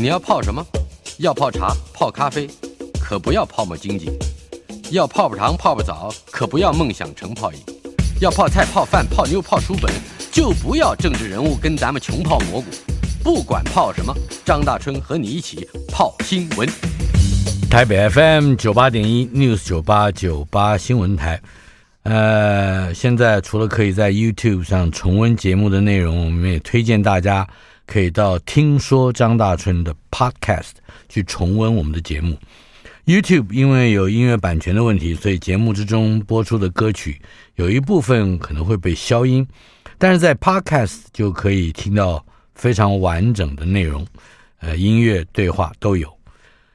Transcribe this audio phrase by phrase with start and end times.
[0.00, 0.64] 你要泡什么？
[1.18, 2.48] 要泡茶、泡咖啡，
[3.00, 4.06] 可不要泡沫经济；
[4.92, 7.58] 要泡泡糖、泡泡澡，可不要梦想成泡影；
[8.20, 9.92] 要泡菜、泡饭、泡妞、泡书本，
[10.30, 12.66] 就不要政治人物跟咱们穷泡蘑菇。
[13.24, 14.14] 不管泡什么，
[14.44, 16.68] 张大春和你一起泡新闻。
[17.68, 21.42] 台北 FM 九八点一 News 九八九八新闻台。
[22.04, 27.44] 呃，现在除了可以在 YouTube 上重温节目的内容，我们也推荐大家。
[27.88, 30.72] 可以到听说张大春的 Podcast
[31.08, 32.38] 去重温我们的节目。
[33.06, 37.18] YouTube 因为有音乐版权的问题，所以节目之中播出的歌曲
[37.54, 39.48] 有一部分可能会被消音，
[39.96, 42.22] 但是在 Podcast 就可以听到
[42.54, 44.06] 非常完整的内容，
[44.60, 46.12] 呃，音乐对话都有。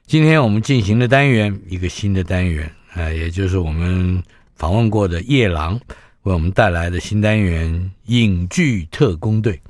[0.08, 4.22] 今天我们进行的单元一个新的单元，呃，也就是我们
[4.56, 5.80] 访问过的夜郎
[6.24, 9.62] 为我们带来的新单元——影剧特工队。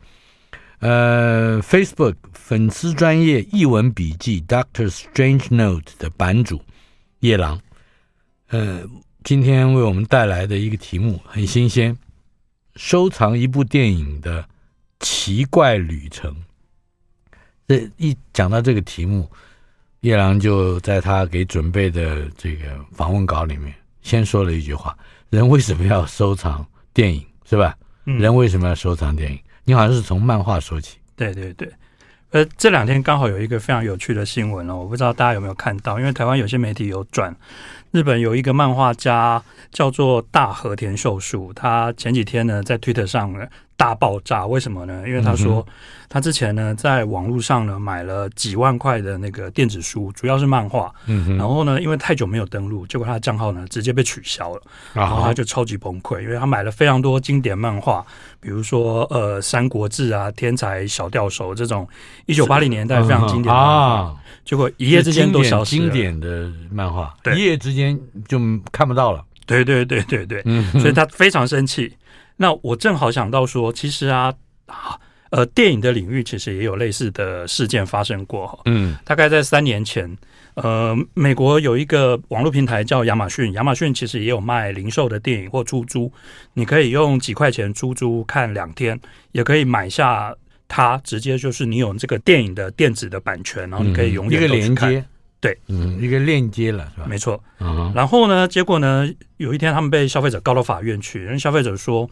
[0.83, 6.61] 呃，Facebook 粉丝专业译文笔记 Doctor Strange Note 的版主
[7.21, 7.57] 夜郎，
[8.49, 8.83] 呃，
[9.23, 11.97] 今天为我们带来的一个题目很新鲜，
[12.75, 14.45] 收藏一部电影的
[14.99, 16.35] 奇怪旅程。
[17.65, 19.31] 这一讲到这个题目，
[20.01, 24.93] 夜郎就在他给准备的这个访问稿里面，先说了一句话：
[25.29, 27.25] 人为什么要收藏电影？
[27.45, 27.73] 是吧？
[28.03, 29.39] 人为什么要收藏电影？
[29.65, 31.69] 你好像是从漫画说起，对对对，
[32.31, 37.35] 呃，这两天刚好有一个非常有趣的新闻哦，我不知道大家有没有看到，因为台湾有些媒体有转，
[37.91, 39.41] 日本有一个漫画家
[39.71, 43.47] 叫做大和田秀树，他前几天呢在 Twitter 上呢。
[43.75, 45.03] 大爆炸，为什么呢？
[45.07, 45.65] 因为他说
[46.07, 50.93] 他之前呢在网络上呢买了几万块的那个电子书，主要是漫画。
[51.07, 54.61] 嗯，然后呢，因为太久没有登录，结果他的账号呢直接被取消了，
[54.93, 58.05] 然后他就超级崩溃，因为他买了非常多经典漫画，
[58.39, 61.87] 比如说呃《三国志》啊，《天才小钓手》这种
[62.25, 65.81] 一九八零年代非常经典的漫画，啊，结果一夜之间都消失了。
[65.81, 68.39] 经典的漫画，对，一夜之间就
[68.71, 69.23] 看不到了。
[69.45, 71.93] 对对对对对，嗯，所以他非常生气。
[72.37, 74.33] 那我正好想到说，其实啊，
[75.29, 78.59] 呃，电影的领域其实也有类似的事件发生过。
[78.65, 80.17] 嗯，大概在三年前，
[80.55, 86.11] 呃，美国有一个网络平台叫亚马逊，亚马逊其实也有卖零售的电影或出租，
[86.53, 88.99] 你可以用几块钱出租看两天，
[89.31, 90.35] 也可以买下
[90.67, 95.05] 它，直接就是你有这个电影的电子的版权，然后你可以永远都去看。
[95.43, 97.05] 对，嗯，一个链接了，是吧？
[97.05, 97.43] 没错。
[97.59, 99.05] 嗯，然后呢，结果呢，
[99.35, 102.09] 有一天他们被消费者告到法院去，人消费者说，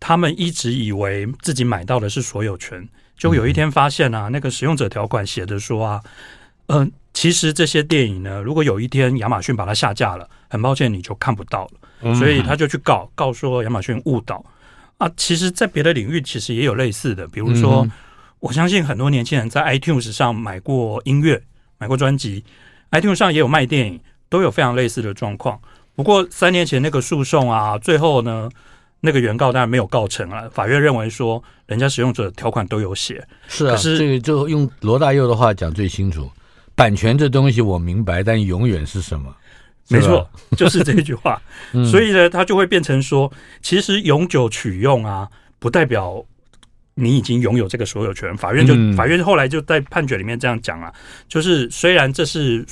[0.00, 6.02] 他们一直以为自己买到的是所有权，就有一天发现啊，那个使用者条款写着说啊，
[6.68, 12.14] 嗯、呃，其实这些电影呢，如果有一天亚马逊把它下架了，很抱歉，你就看不到了。
[12.14, 14.42] 所以他就去告，告说亚马逊误导
[14.96, 15.06] 啊。
[15.14, 17.86] 其实，在别的领域，其实也有类似的，比如说，
[18.38, 21.42] 我相信很多年轻人在 iTunes 上买过音乐。
[21.80, 22.44] 买过专辑
[22.90, 23.98] ，iTunes 上也有卖电影，
[24.28, 25.58] 都有非常类似的状况。
[25.96, 28.50] 不过三年前那个诉讼啊，最后呢，
[29.00, 30.46] 那个原告当然没有告成啊。
[30.52, 33.26] 法院认为说，人家使用者条款都有写。
[33.48, 36.30] 是啊，可是这个就用罗大佑的话讲最清楚：
[36.74, 39.34] 版权这东西我明白，但永远是什么？
[39.88, 41.40] 没错，就是这句话。
[41.90, 43.32] 所以呢，它就会变成说，
[43.62, 45.26] 其实永久取用啊，
[45.58, 46.22] 不代表。
[47.00, 50.92] 你已经拥有这个所有权，法院就、嗯、法院后来就在判决里面这样讲了，
[51.26, 52.64] 就是虽然这是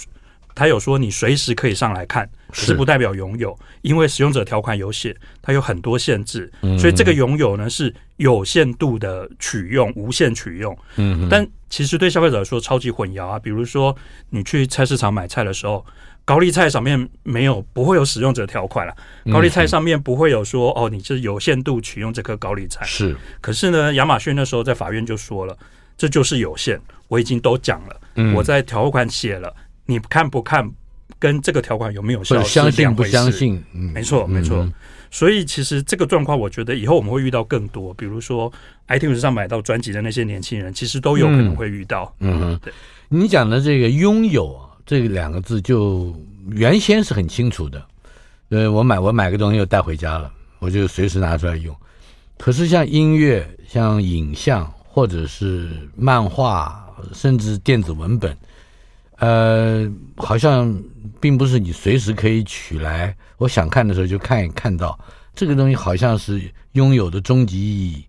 [0.54, 10.76] 他有说你随时可以上来看，可是不代表拥有，因为使用者条款有写，它有很多限制，所以这个拥有呢是有限度的取用，无限取用。
[10.96, 13.96] 嗯，但其实对消费者来说超级混淆啊，比如说
[14.30, 15.84] 你去菜市场买菜的时候。
[16.28, 18.94] 高丽菜上面没有，不会有使用者条款了。
[19.32, 22.84] 高丽菜上面不会有说哦，你是有限度取用这颗高丽菜。
[22.84, 25.56] 是，可是呢，亚马逊那时候在法院就说了，
[25.96, 26.78] 这就是有限，
[27.08, 29.50] 我已经都讲了，嗯、我在条款写了，
[29.86, 30.70] 你看不看
[31.18, 32.42] 跟这个条款有没有效？
[32.42, 33.64] 相信不相信？
[33.72, 34.58] 嗯、没错，没错。
[34.58, 34.72] 嗯、
[35.10, 38.52] 所以其实这个状况，我觉得以后我们会遇到更多，比如说
[38.88, 42.14] iTunes 上买到专辑的那些年轻人，其实都有可能会遇到。
[42.20, 42.70] 嗯哼，对，
[43.08, 44.67] 你讲的这个拥有啊。
[44.88, 46.18] 这两个字就
[46.48, 47.86] 原先是很清楚的，
[48.48, 51.76] 呃，我买我买个东西又带回家了，我就随时拿出来用。
[52.38, 58.34] 可是像音乐、像影像或者是漫画，甚至电子文本，
[59.16, 59.86] 呃，
[60.16, 60.74] 好像
[61.20, 64.98] 并不是你随时可以取来，我想看的时候就看看到。
[65.34, 66.40] 这个东西好像是
[66.72, 68.04] 拥有的终极意义，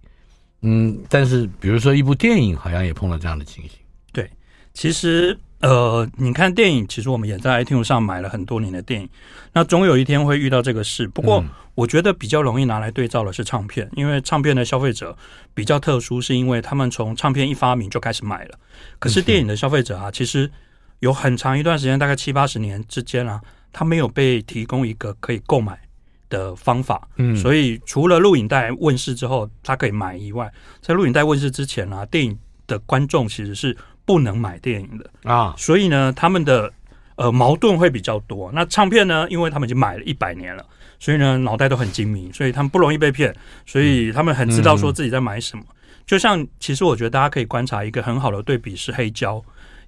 [0.61, 3.71] 嗯，但是比如说一部电影，好像也碰到这样的情形。
[4.13, 4.31] 对，
[4.73, 5.37] 其实。
[5.61, 9.09] 呃，你看电影，其实我们也在 iTunes 上买了很多年的电影，
[9.51, 11.05] 那总有一天会遇到这个事。
[11.07, 11.43] 不过，
[11.75, 15.17] 我觉得比较容易拿来对照的是唱片，因为唱片的消费者
[15.53, 18.57] 比较特殊，是因为他们从唱片一发明就开始买了。
[18.99, 20.49] 可是电影的消费者啊，其实
[20.99, 23.41] 有很长一段时间，大概七八十年之间啊，
[23.73, 25.77] 他没有被提供一个可以购买
[26.29, 27.05] 的方法。
[27.17, 33.75] 嗯，所以除了录影带问世之后他可以买以外，在录影带问世之前啊，电影的观众其实是。
[34.09, 36.73] 不能买电影的啊，所以呢，他们的
[37.15, 38.51] 呃矛盾会比较多。
[38.55, 40.65] 那唱片呢，因为他们已经买了一百年了，
[40.99, 43.31] 所以呢，脑袋都很精明，所以他们不容易被骗，
[43.67, 45.63] 所以他们很知道说自己在买什么。
[46.07, 49.39] 就像其实我觉得大家可以观察一个很好的对比是黑胶，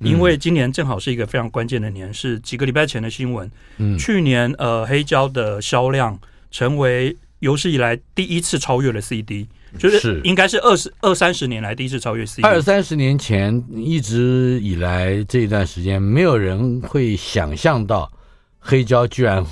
[0.01, 3.49] 因为今年正好是一个非常关键的年，是几个礼拜前的新闻。
[3.77, 6.19] 嗯，去年呃黑胶的销量
[6.51, 9.47] 成为有史以来第一次超越了 CD。
[9.77, 12.47] 就是应该是二十二三十年来第一次超越 CD。
[12.47, 18.11] 二三十年前一直以来这一段时间，没有人会想象到
[18.59, 19.45] 黑胶居然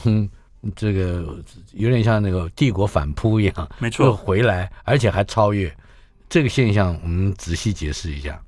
[0.75, 1.37] 这个
[1.73, 5.73] 有点像那个帝国反扑一样，没错，回来而且还超越
[6.27, 8.39] 这个现象，我们仔细解释一下。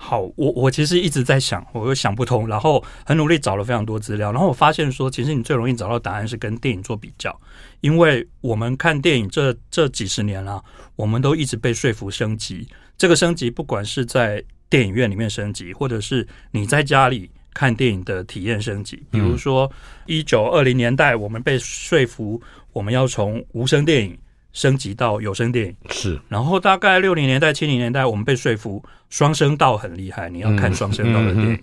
[0.00, 7.38] 好，我我其实一直在想，我又想不通，然后很努力找了非常多资料，然后我发现说，其实你最容易找到答案是跟电影做比较，
[7.80, 10.62] 因为我们看电影这这几十年了，
[10.94, 12.66] 我们都一直被说服升级，
[12.96, 19.70] 这个升级不管是在电影院里面升级，或者是你在家里看电影的体验升级，比如说
[20.06, 22.40] 一九二零年代，我们被说服
[22.72, 24.16] 我们要从无声电影。
[24.52, 25.76] 升级到有声电影。
[25.90, 31.52] 是，然后大概六零年代、七零年代，我们被说服双声道很厉害，你要看双声道的电影。
[31.52, 31.62] 嗯嗯嗯、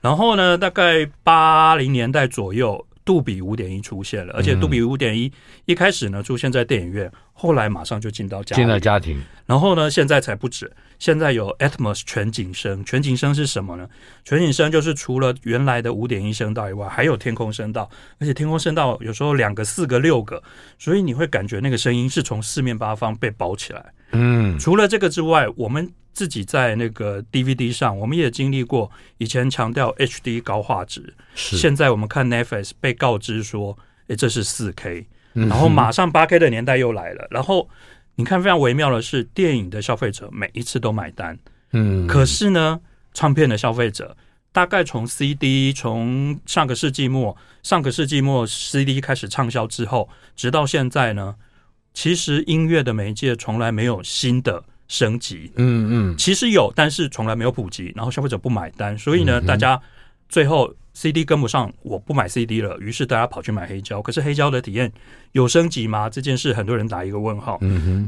[0.00, 5.32] 然后呢，大概八零年代左右，杜比五点一出现了，而且杜比五点一
[5.64, 9.20] 一开始呢出现在电影院，后来马上就进到家，进到家庭。
[9.46, 12.84] 然后呢，现在才不止，现在有 Atmos 全景声。
[12.84, 13.88] 全景声是什么呢？
[14.24, 17.88] 全景声就是除了原来的五点一声道以外，还有天空声道，
[18.18, 20.42] 而且天空声道有时候两个、四个、六个，
[20.78, 23.84] 所以你会感觉那个声音是从四面八方被包起来。
[24.12, 25.92] 嗯，除了这个之外，我们。
[26.16, 28.90] 自己在那个 DVD 上，我们也经历过。
[29.18, 33.76] 以前强调 HD 高画质，是现在我们看 Netflix 被告知说，
[34.06, 37.28] 诶，这是四 K 然后马上八 K 的年代又来了。
[37.30, 37.68] 然后
[38.16, 41.38] 你看，非常微妙的是，电影的消费者每一次都买单，
[41.72, 42.80] 嗯，可是呢，
[43.14, 44.16] 唱片的消费者
[44.50, 51.36] 大概从 CD 从上个世纪末，上个世纪末 CD 开始畅销之后，直到现在呢，
[51.94, 54.64] 其实音乐的媒介从来没有新的。
[54.88, 59.82] 升级，嗯嗯，其实有，但是从来没有普及，然后消费者不买单，所以呢，大家
[60.28, 64.00] 最后 CD 跟不上，我不买 CD 了，于是大家跑去买黑胶。
[64.00, 64.90] 可是黑胶的体验
[65.32, 66.08] 有升级吗？
[66.08, 67.58] 这件事很多人打一个问号。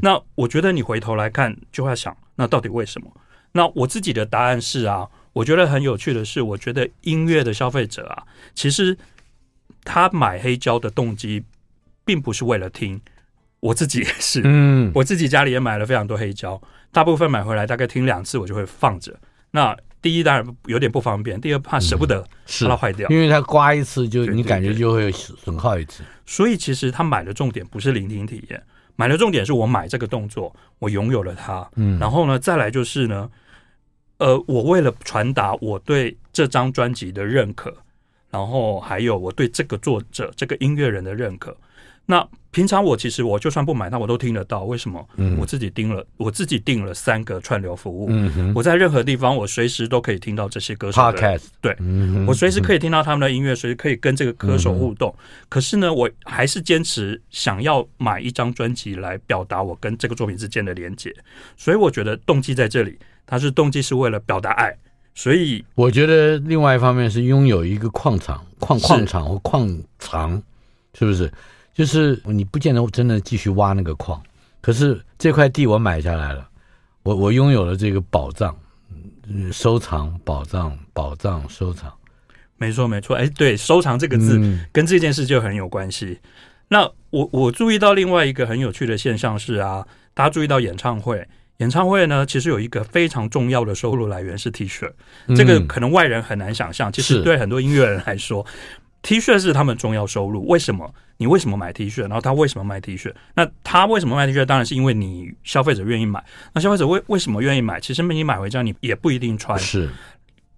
[0.01, 3.07] 那我觉得你回头来看，就会想，那到底为什么？
[3.51, 8.23] 那我自己的答案是啊，我觉得很有趣的是，我觉得音乐的消费者啊，
[8.55, 8.97] 其实
[9.83, 11.43] 他买黑胶的动机
[12.03, 12.99] 并不是为了听。
[13.59, 16.59] 我自己也是，嗯，我自己家里也买了非常多黑胶，
[16.91, 19.15] 大部分买回来大概听两次，我就会放着。
[19.51, 26.03] 那第一当然有点不方便，第二怕舍不得，怕它坏掉，因为它刮一次就你感觉就会损耗一次。
[26.25, 28.63] 所以其实他买的重点不是聆听体验，
[28.95, 33.29] 买的重点是我买这个动作，我拥有了它，嗯，然后呢，再来就是呢，
[34.19, 37.75] 呃，我为了传达我对这张专辑的认可，
[38.29, 41.57] 然后还有我对这个作者、这个音乐人的认可。
[42.09, 44.63] 那平常我其实我就算不买，那我都听得到。
[44.63, 45.07] 为什么？
[45.17, 48.07] 嗯，我自己订了，我自己订了三个串流服务。
[48.09, 51.19] 嗯哼，我在任何地方，我随时都可以听到这些歌手的。
[51.19, 51.77] Podcast，对，
[52.25, 55.13] 我随时可以听到他们的音乐，随时可以跟这个歌手互动。
[55.49, 61.15] 可是呢，我还是坚持想要买一张专辑来表达我跟这个作品之间的连接。
[61.55, 64.75] 所以我觉得动机在这里，它是动机是为了表达爱。
[65.13, 70.41] 所以我觉得另外一方面是拥有一个矿场、矿矿场或矿藏，
[70.97, 71.31] 是不是？
[71.79, 74.21] 就是你不见得真的继续挖那个矿，
[74.59, 76.45] 可是这块地我买下来了，
[77.03, 78.53] 我我拥有了这个宝藏，
[79.53, 81.89] 收藏宝藏宝藏收藏，
[82.57, 86.07] 没错没错，哎，对，收藏这个字跟这件事就很有关系。
[86.07, 86.29] 嗯、
[86.67, 91.25] 那我我注意到另外一个很有趣的现象是啊，大家注意到演唱会，
[91.59, 94.91] 演唱会呢其实有一个非常重要的收入来源是 T 恤，
[95.33, 98.45] 这个可能外人很难想象，其实对很多音乐人来说。
[99.01, 100.93] T 恤是他们重要收入，为什么？
[101.17, 102.01] 你为什么买 T 恤？
[102.01, 103.13] 然后他为什么卖 T 恤？
[103.33, 104.45] 那他为什么卖 T 恤？
[104.45, 106.23] 当然是因为你消费者愿意买。
[106.53, 107.79] 那消费者为为什么愿意买？
[107.79, 109.57] 其实你买回家你也不一定穿。
[109.59, 109.89] 是，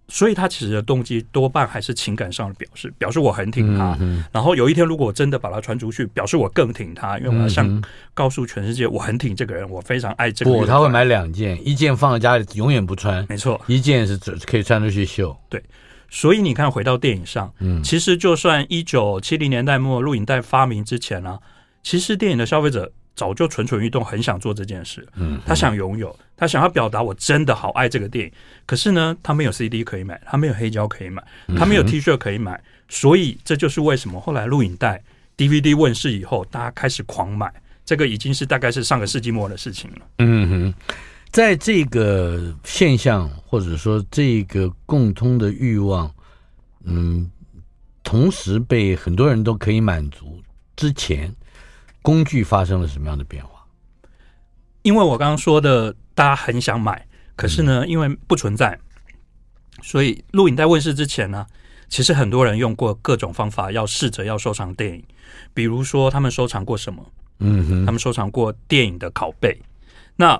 [0.08, 3.98] 所以他其实的动机多半还是情感上的表示，表示我很挺他。
[4.00, 7.84] 嗯、然后有一天如果我真的把它穿出去，表示我更挺他，因为我要向
[8.14, 10.60] 告诉全世界我很挺这个人，我非常爱这个人。
[10.60, 15.36] 不，他会买两件，一件放在家里永远不穿，没错，一件是可以穿出去秀。
[15.50, 15.64] 对。
[16.14, 21.40] 所以你看，回到电影上，嗯，其实就算一九七零年代末录影带发明之前呢、啊，
[21.82, 25.08] 其实电影的消费者早就蠢蠢欲动，很想做这件事。
[25.16, 28.32] 嗯，他想拥有，他想要表达我真的好爱这个电影。
[28.66, 31.24] 可是呢，他没有 CD 可以买，他没有黑胶可以买，
[31.58, 35.02] 他没有 T 恤可以买，所以这就是为什么后来录影带
[35.38, 37.50] DVD 问世以后，大家开始狂买。
[37.86, 39.98] 这个已经是大概是上个世纪末的事情了。
[40.20, 40.74] 嗯哼。
[41.32, 46.14] 在这个现象，或者说这个共通的欲望，
[46.84, 47.32] 嗯，
[48.04, 50.42] 同时被很多人都可以满足
[50.76, 51.34] 之前，
[52.02, 53.66] 工具发生了什么样的变化？
[54.82, 57.08] 因为我刚刚说的，大家很想买，
[57.38, 58.78] 可是呢，因为不存在，
[59.82, 61.46] 所以录影带问世之前呢，
[61.88, 65.02] 其实很多人用过各种方法要试着要收藏电影，
[65.54, 67.10] 比如说他们收藏过什么？
[67.40, 69.58] 嗯哼，他们收藏过电影的拷贝，
[70.18, 70.38] 那。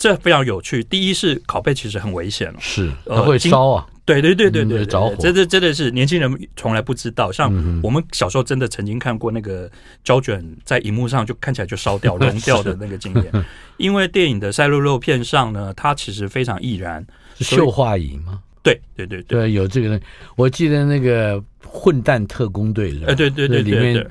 [0.00, 0.82] 这非常有趣。
[0.82, 3.86] 第一是拷贝其实很危险了，是它会烧啊。
[4.06, 5.14] 对对对对对，着火。
[5.20, 7.30] 这这真的是年轻人从来不知道。
[7.30, 7.52] 像
[7.82, 9.70] 我们小时候真的曾经看过那个
[10.02, 13.30] 胶卷在荧幕上就看起来就烧掉、 融掉的那个经验。
[13.76, 17.06] 因为电影的赛璐珞片上呢，它其实非常易燃。
[17.38, 18.40] 是溴化乙吗？
[18.62, 20.00] 对对对对，有这个。
[20.34, 23.04] 我记得那个混蛋特工队是吧？
[23.08, 24.06] 呃，对对对对对。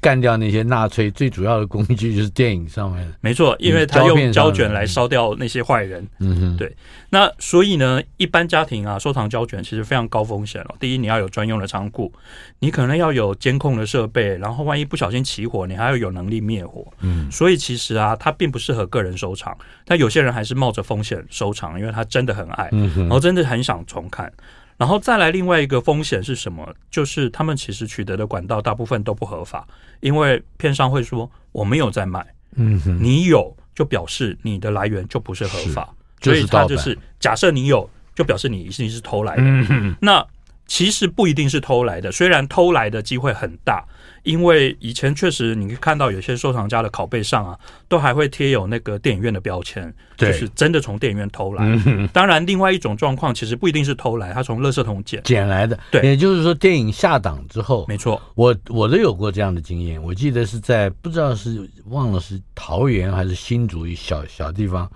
[0.00, 6.06] 干掉那些纳粹最主要的工具就是电影上面，没错，因为他用胶卷来烧掉那些坏人。
[6.18, 6.74] 嗯哼，对。
[7.10, 10.74] 那所以呢，一般家庭啊，收藏胶卷其实非常高风险哦。
[10.80, 12.12] 第一，你要有专用的仓库，
[12.58, 16.86] 你可能要有监控的设备，然后万一不小心起火，你还要有能力灭火。
[17.00, 24.32] 嗯，所以其实啊，它并不适合个人收藏，但有些人还是冒着风险收藏，因为他真的很爱，然后真的很想重看。
[24.76, 26.74] 然后再来另外一个风险是什么？
[26.90, 29.66] 就是他们其实取得的管道大部分都不合法，
[30.00, 35.88] 因为片商会说我没有在卖，嗯，你有就表示你的来源就不是合法，
[36.20, 39.42] 就是、所以他就是假设你有，就表示你一定是偷来的。
[39.44, 40.24] 嗯，那
[40.66, 43.84] 其实不一定是偷来的，虽然偷来的机会很大。
[44.26, 47.56] 因为以前确实，你可以看到有些收藏家的拷贝上啊，
[47.86, 51.64] 都还会贴有那个电影院的标签，就是真的从电影院偷来。
[51.86, 55.78] 嗯、当然，另外一种状况其实不一定是偷来，他从垃圾桶捡捡来的。
[55.92, 60.02] 对，也就是说，电影下档之后，没错，我我都有过这样的经验。
[60.02, 64.90] 我记得是在不知道是忘了是桃园还是新竹一小小地方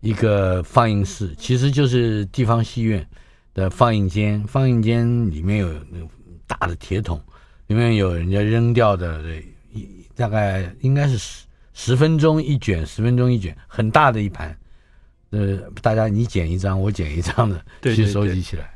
[0.00, 3.08] 一个放映室，其实就是地方戏院
[3.54, 6.06] 的放映间，放映间里面有那个
[6.46, 7.18] 大的铁桶。
[7.68, 9.22] 里面有人家扔掉的，
[9.72, 11.44] 一大概应该是十
[11.74, 14.58] 十分钟一卷，十分钟一卷，很大的一盘，
[15.30, 18.74] 呃，大家你捡一张，我捡一张的，去收集起来。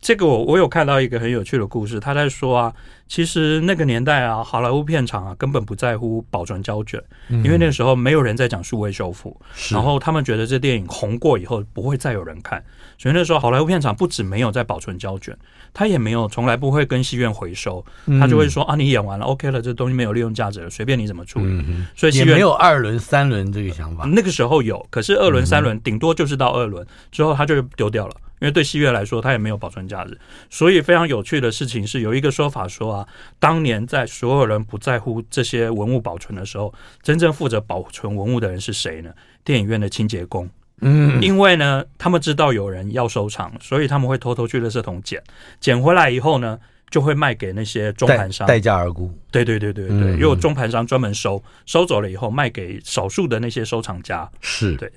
[0.00, 2.72] 这个我我有看到一个很有趣的故事，他在说啊，
[3.06, 9.38] 其实那个年代啊，好莱坞片场啊根本不在乎保存胶卷，因为那个时候没有人在讲数位修复，
[9.70, 12.64] 然后他们觉得这电影红过以后不会再有人看，
[12.96, 15.36] 所以那时候好莱坞片场不止没有在保存胶卷，
[15.74, 17.84] 他也没有从来不会跟戏院回收，
[18.18, 21.62] 他就会说啊，你演完了，OK 了，这东西没有利用价值了，随便你怎么处理。
[21.94, 24.06] 所以也没有二轮、三轮这个想法。
[24.06, 28.14] 那个时候有，可是二轮、三轮顶多就是到二轮之后他就丢掉了。
[28.40, 30.18] 因为对西月来说，它也没有保存价值，
[30.48, 39.12] 所以非常有趣的事情是，有一个说法说啊，当年在所有人不在乎这些文物保存的时候，真正负责保存文物的人是谁呢？
[39.44, 40.48] 电影院的清洁工。
[40.80, 45.22] 嗯，因为呢，他们知道有人要收藏，所以他们会偷偷去垃圾桶捡，
[45.60, 49.12] 捡回来以后呢，就会卖给那些中盘商，待价而沽。
[49.30, 54.26] 对对对对对，因为有中盘商专门收，收走了以后卖给少数的那些收藏家。
[54.40, 54.90] 是对。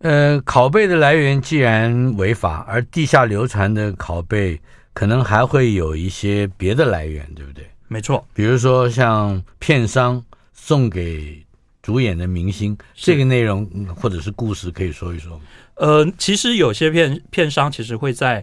[0.00, 4.58] 呃，拷贝的来源既然违法，而地下流传的拷贝
[4.94, 7.68] 可能还会有一些别的来源，对不对？
[7.86, 11.44] 没错，比如说像片商送给
[11.82, 15.44] 主演的明星这个内容或者是故事，可以说一说吗？
[15.74, 18.42] 呃，其实有些片片商其实会在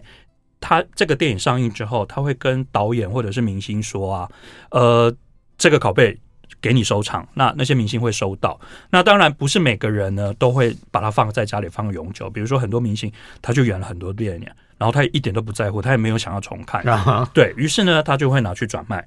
[0.60, 4.30] 他这个电影上映之后，他会跟导演或者是明星说啊，
[4.70, 5.12] 呃，
[5.56, 6.16] 这个拷贝。
[6.60, 8.58] 给你收藏，那那些明星会收到。
[8.90, 12.28] 那当然不是每个人呢都会把它放在家里放永久。
[12.28, 14.46] 比如说很多明星，他就演了很多电影，
[14.76, 16.82] 然后他也一点都不在乎，他也没有想要重看。
[16.88, 19.06] 啊、对，于是呢，他就会拿去转卖，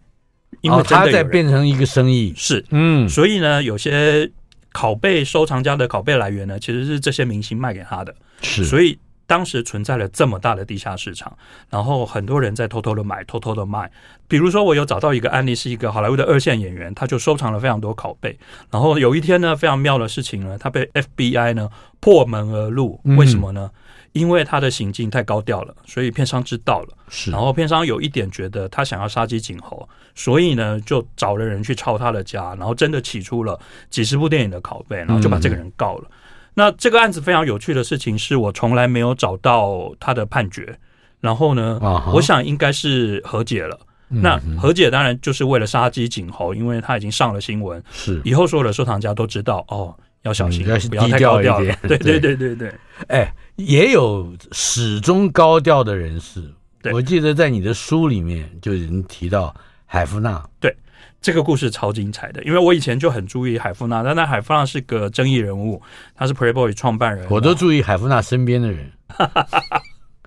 [0.62, 2.34] 因为、哦、他在变成一个生意。
[2.36, 4.30] 是，嗯，所以呢，有些
[4.74, 8.16] 拷贝收藏家的拷贝来源呢，其实是这些明星卖给他的。
[8.42, 8.98] 是，所以。
[9.32, 11.38] 当时存在了这么大的地下市场，
[11.70, 13.90] 然后很多人在偷偷的买，偷偷的卖。
[14.28, 18.38] 比如说，我有找到一个案例，是一个好莱坞的二线演员，他就收藏了非常多拷贝。
[18.70, 21.70] 然后有一天呢，非常妙的事情呢，他被 FBI 呢
[22.02, 23.00] 破门而入。
[23.06, 23.72] 为什么呢？
[24.12, 26.90] 因为他的行径太高调了，所以片商知道了。
[27.08, 33.58] 是，然后片商有一点觉得他想要杀鸡儆猴，所以呢就找了人去抄他的家，然后真的起出了
[33.90, 36.10] 几十部电影的拷贝，然后就把这个人告了。
[36.54, 40.78] 那这个案子非常有趣的事情是我从来没有找到他的判决，
[41.20, 43.80] 然后呢，啊、我想应该是和解了。
[44.10, 48.20] 嗯、那和解当然就是为了杀鸡儆猴，因为他已经上了新闻，是。
[48.26, 51.80] 以后所有的收藏家都知道哦，要小心，不要太高调一点。
[51.88, 51.98] 对。
[51.98, 52.74] 对对对对，
[53.08, 56.44] 哎，也有始终高调的人士。
[56.82, 56.92] 对。
[56.92, 59.56] 我记得在你的书里面就已经提到
[59.86, 60.44] 海夫纳。
[60.60, 60.76] 对，
[61.22, 65.80] 这个故事超精彩的，因为我以前就很注意海夫纳，但那海夫纳是个争议人物，
[66.16, 68.92] 他是 Playboy 创办人，我都注意海夫纳身边的人。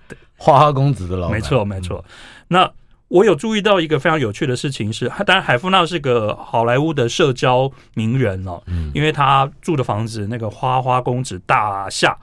[0.07, 2.03] 对， 花花公子的老板，没错没错。
[2.47, 2.71] 那
[3.09, 12.17] 我有注意到一个非常有趣的事情是，当然海夫纳是个好莱坞的社交名人哦，嗯，因为他住的房子那个花花公子大厦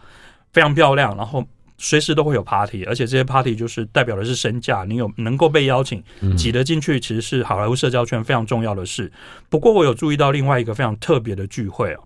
[0.52, 1.46] 非常漂亮，然后
[1.78, 6.02] 随时都会有 party，而且这些 party 就是代表的是身价，你有能够被邀请
[6.36, 9.10] 挤得进去，其实是好莱坞社交圈非常重要的事。
[9.48, 12.00] 不过我有注意到另外一个非常特别的聚会哦。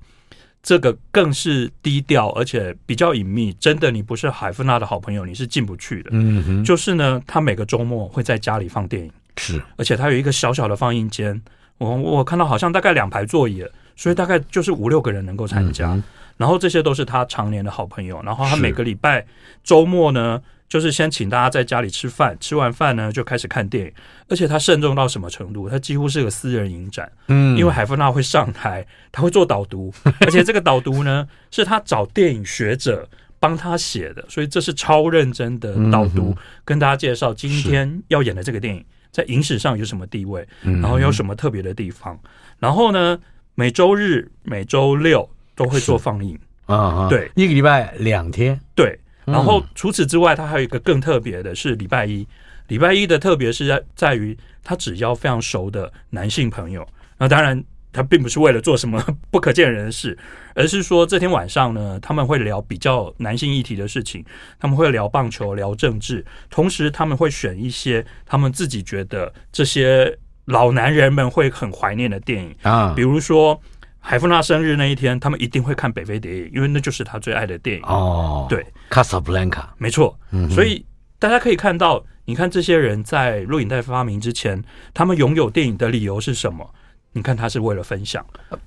[0.62, 3.52] 这个更是低调，而且比较隐秘。
[3.52, 6.10] 真的，你不是海夫纳的好朋友，你是进不去的。
[6.12, 11.40] 嗯哼，就是呢，他每个周末会在家里放电影，是，而且他有一个小小的放映间。
[11.78, 15.92] 我我看到好像大概两排座椅，所以大概就是五六个人能够参加。
[15.92, 16.02] 嗯、
[16.36, 18.20] 然后这些都是他常年的好朋友。
[18.24, 19.26] 然后他每个礼拜
[19.62, 23.92] 周末呢，就是先请大家在家里吃饭，吃完饭呢就开始看电影，
[24.28, 25.68] 而且他慎重到什么程度？
[25.68, 42.18] 他几乎是个私人影展，嗯，因为海夫纳会上台，他会做导读， 而且这个导读呢是他找电影学者帮他写的，所以这是超认真的导读，嗯、跟大家介绍今天要演的这个电影在影史上有什么地位，然后有什么特别的地方，
[42.58, 43.18] 然后呢
[43.54, 46.38] 每周日、每周六都会做放映。
[46.66, 48.98] 啊，对，一个礼拜两天，对。
[49.24, 52.24] 然后除此之外，他还有一个更特别的是礼拜一。
[52.68, 56.86] 礼拜一的特别是在在于他只邀非常熟的男性朋友。
[57.18, 60.18] 那当然，他并不是为了做什么 不可见人的事，
[60.54, 64.24] 而是说这天晚上呢，他们会聊比较男性议题的事情，
[64.58, 72.54] 他们会聊棒球、聊政治，同时他们会选一些他们自己觉得这些老男人们会很怀念的电影。
[72.62, 73.60] 啊，比如说。
[74.08, 77.82] 海夫纳生日那一天，他们一定会看《北非谍影》，因为那就是他最爱的电影。
[77.82, 80.16] 哦，对，卡萨布兰卡，没错。
[80.30, 80.86] 嗯，所以
[81.18, 84.62] 大家可以看到，你看这些人在录影带发明之前，
[84.94, 86.64] 他们拥有电影的理由是什么？
[87.10, 88.24] 你看，他是为了分享，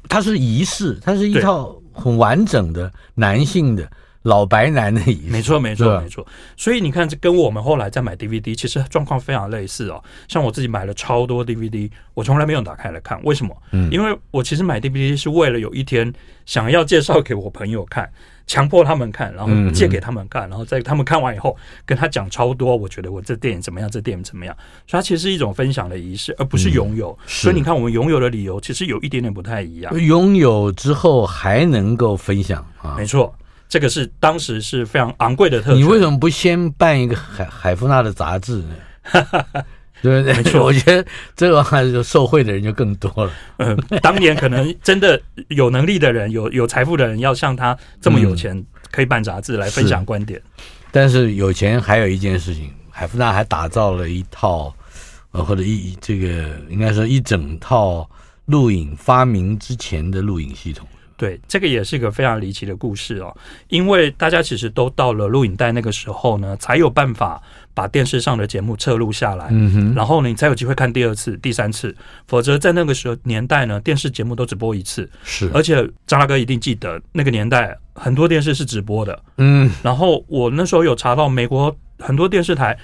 [0.09, 3.89] 他是仪式，它是一套很完整的男性的。
[4.23, 6.25] 老白男的意思，没错没错没错，
[6.57, 10.03] 所以你看，这跟我们后来在买 DVD，其实状况非常类似哦。
[10.27, 13.55] 像我自己买了超多 DVD，我从来没有打开来看，为什么？
[13.71, 16.13] 嗯，因为我其实买 DVD 是为了有一天
[16.45, 18.11] 想要介绍给我朋友看，
[18.45, 21.55] 强迫他们看，然后借给他们看，然后在他们看完以后
[21.85, 24.53] 跟他讲超多，我觉得我这电影怎么样，这电影怎么样，
[24.85, 27.17] 所以它其实是一种分享的仪式，而不是拥有。
[27.25, 29.97] 所以你看，我们拥有的理由其实有一点点不太一样。
[29.97, 33.33] 拥有之后还能够分享啊，没错。
[33.69, 35.79] 这个是当时是非常昂贵的特权。
[35.79, 38.75] 你为什么不先办一个海海夫纳的杂志呢？
[40.01, 40.33] 对不对？
[40.33, 41.05] 没错，我觉得
[41.35, 43.31] 这个话就受贿的人就更多了。
[43.57, 50.41] 嗯，当年可能真的有能力的人，有有财富的人，要像他这么有钱，嗯、可以办杂志来分享观点。
[50.89, 54.73] 但是有钱还有一件事情，海夫纳还打造了一套，
[55.31, 58.09] 呃，或者一这个应该说一整套
[58.45, 60.87] 录影发明之前的录影系统。
[61.19, 63.35] 对，这个也是一个非常离奇的故事哦。
[63.67, 71.93] 因为大家其实都到了录影带那个时候呢，才有办法把电视上的节目侧录下来，嗯哼，然后呢，你才有机会看第二次、第三次。
[72.25, 75.09] 否则在那个时候年代呢，电视节目都只播一次。
[75.25, 75.75] 是，而且
[76.07, 79.21] 张大哥一定记得那个年代很多电视是直播的。
[79.39, 82.79] 嗯，然后我那时候有查到，美国很多电视台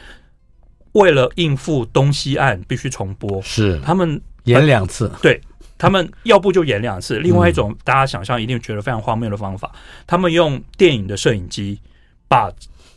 [0.92, 5.40] 为了应付东西岸必须重播，是他们演两次，对。
[5.78, 9.72] 他们要不就演两次，另外一种大家想象一定觉得非常荒谬的方法，
[10.08, 11.80] 他们用电影的摄影机
[12.28, 12.52] 把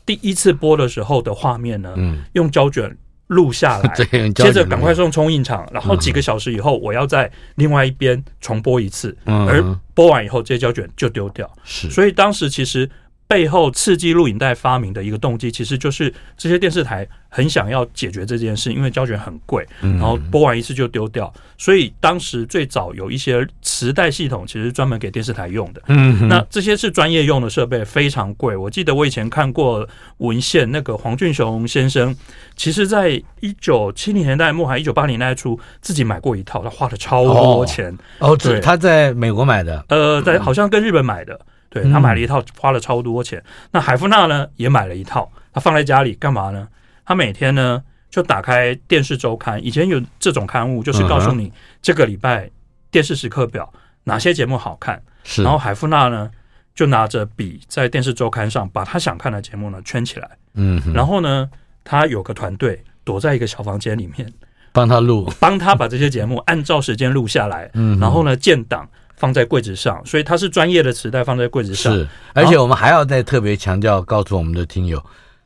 [0.06, 1.94] 第一次播的时候的画面呢，
[2.34, 3.94] 用胶卷录下来，
[4.34, 9.62] 接着赶快送冲印厂，然后几个小时以后我要在另外一边重播一次，而
[9.94, 11.50] 播完以后这些胶卷就丢掉。
[11.64, 12.88] 是，所以当时其实。
[13.28, 25.82] 背后刺激录影带发明的一个动机，其实就是这些电视台很想要解决这件事，因为胶卷很贵，然后播完一次就丢掉，所以当时最早有一些磁带系统，其实专门给电视台用的。
[25.88, 28.56] 嗯，那这些是专业用的设备，非常贵。
[28.56, 29.86] 我记得我以前看过
[30.16, 32.16] 文献，那个黄俊雄先生，
[32.56, 37.94] 其实在一九七零年代末还一九八零年代初，自己买过一套，他花了超多钱。
[38.20, 41.38] 哦，对，他在美国买的，呃，在好像跟日本买的。
[41.68, 43.42] 对，他买了一套，花了超多钱。
[43.70, 46.68] 那海夫纳呢，也买了一套，他放在家里干嘛呢？
[47.04, 52.50] 他每天呢就打开电视周刊，以前有这种刊物，就是告诉你这个礼拜
[52.90, 53.72] 电视时刻表
[54.04, 55.02] 哪些节目好看。
[55.24, 56.30] 是，然后海夫纳呢
[56.74, 60.30] 就拿着笔在电视周刊上把他想看的节目呢圈起来。
[60.54, 61.48] 嗯，然后呢。
[61.90, 64.30] 他有个团队躲在一个小房间里面，
[64.74, 68.86] 帮他录，帮他把这些节目按照时间录下来，嗯，然后呢建档
[69.18, 71.92] 放在柜子上，所以它是专业的磁带放在柜子上。
[71.92, 75.04] 是，而且我们还要再特别强调，告诉我们的听友，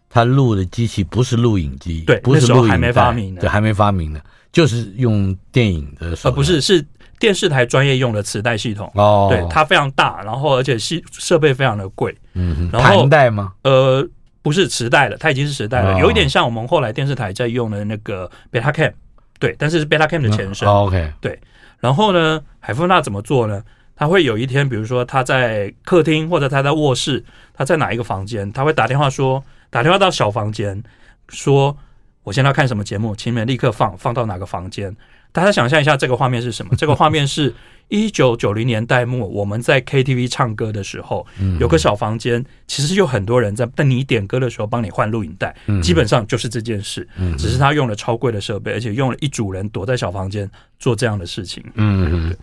[0.08, 4.20] 他录的机器不是录影机，对，不是录影带，那时候还没发明呢，对，还没发明呢，
[4.52, 6.84] 就是用电影的，呃，不是，是
[7.18, 13.52] 电视台专业用的磁带系统哦，对，它非常大，然后而且系设备非常的贵，嗯，然后盘带吗？
[13.64, 14.08] 呃。
[14.44, 18.92] 不是磁带了，它已经是磁带了，有一点像我们后来电视台在用的那个 Betacam，
[19.38, 20.68] 对，但是是 Betacam 的前身。
[20.68, 21.38] OK，对。
[21.82, 23.60] 然后呢，海夫纳怎么做呢？
[23.96, 30.80] 他会有一天，比如说他在客厅或者他在卧室，他在哪一个房间，他会打电话说，打电话到小房间，
[31.28, 31.76] 说
[32.22, 34.96] 我现在要看什么节目，请你们立刻放，放到哪个房间。
[35.32, 36.74] 大家想象一下，这个画面是什么？
[36.76, 37.54] 这个画面是
[37.88, 41.26] 一九九零年代末，我们在 KTV 唱歌的时候，
[41.58, 47.08] 有个小房间，其实有很多人在但你点歌的时候帮你换录影带，基本上就是这件事。
[47.38, 51.64] 只是他用了超贵的设备，而且用了一组人躲在小房间做这样的事情。
[51.74, 52.36] 嗯，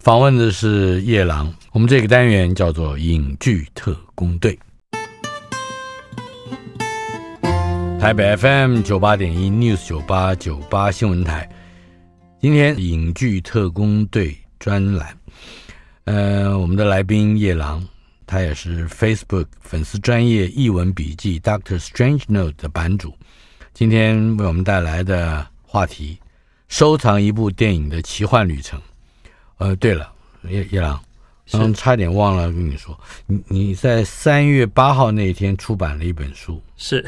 [0.00, 4.58] 访问的是夜郎，我们这个单元叫做影剧特工队，
[8.00, 11.48] 台北 FM 九八点一 News 九八九八新闻台。
[12.44, 15.18] 今天影剧特工队专栏，
[16.04, 17.82] 呃，我们的来宾叶郎，
[18.26, 23.14] 他也是 Facebook 粉丝专业译文笔记 Doctor Strange Note 的版主。
[23.72, 26.18] 今天为我们带来的话题：
[26.68, 28.78] 收藏一部电影的奇幻旅程。
[29.56, 30.12] 呃，对了，
[30.50, 31.02] 叶叶朗，
[31.50, 37.02] 刚刚差点忘了跟你说，你你在三月八号那一天出版了一本书，是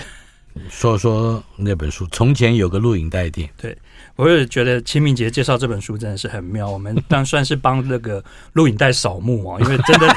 [0.70, 2.06] 说说那本书。
[2.06, 3.76] 从前有个录影带店，对。
[4.16, 8.22] 我也觉得清明节介绍这本书真的是很妙，我们当算是帮那个
[8.54, 10.08] 录影带扫墓啊， 因为真的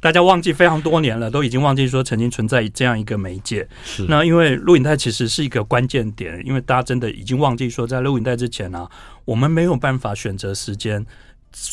[0.00, 3.66] 大家忘记非常多年了，都已经忘记说曾经存在这样一个媒介。
[3.84, 4.04] 是。
[4.08, 8.90] 那因为录影带其实是一个关键点，因为大家真的已经忘记说在录影带之前啊，
[9.24, 11.06] 我们没有办法选择时间，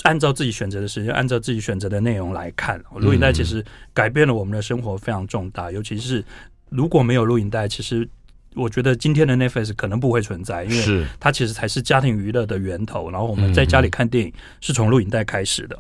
[0.04, 2.80] 按照自己选择的时间，按照自己选择的内容来看。
[2.96, 6.24] 录影带其实改变了我们的生活非常重大，尤其是
[6.70, 8.08] 如果没有录影带，其实。
[8.56, 13.10] 我觉得今天的 Netflix 可能不会存在，因为它其实才是家庭娱乐的源头。
[13.10, 15.78] 然后我们在家里看电影是从录影带开始的。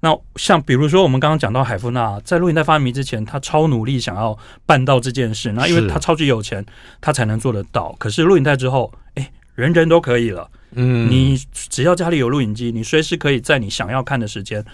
[0.00, 5.50] 那像比如说我们刚刚讲到海夫纳，在录影带发明之前，他超努力想要办到这件事。
[5.52, 6.64] 那因为他超级有钱，
[7.00, 7.92] 他才能做得到。
[7.98, 10.48] 可是录影带之后，哎，人人都可以了。
[10.70, 14.64] 嗯，你只要家里有录影机，你随时可以在你想要看的时间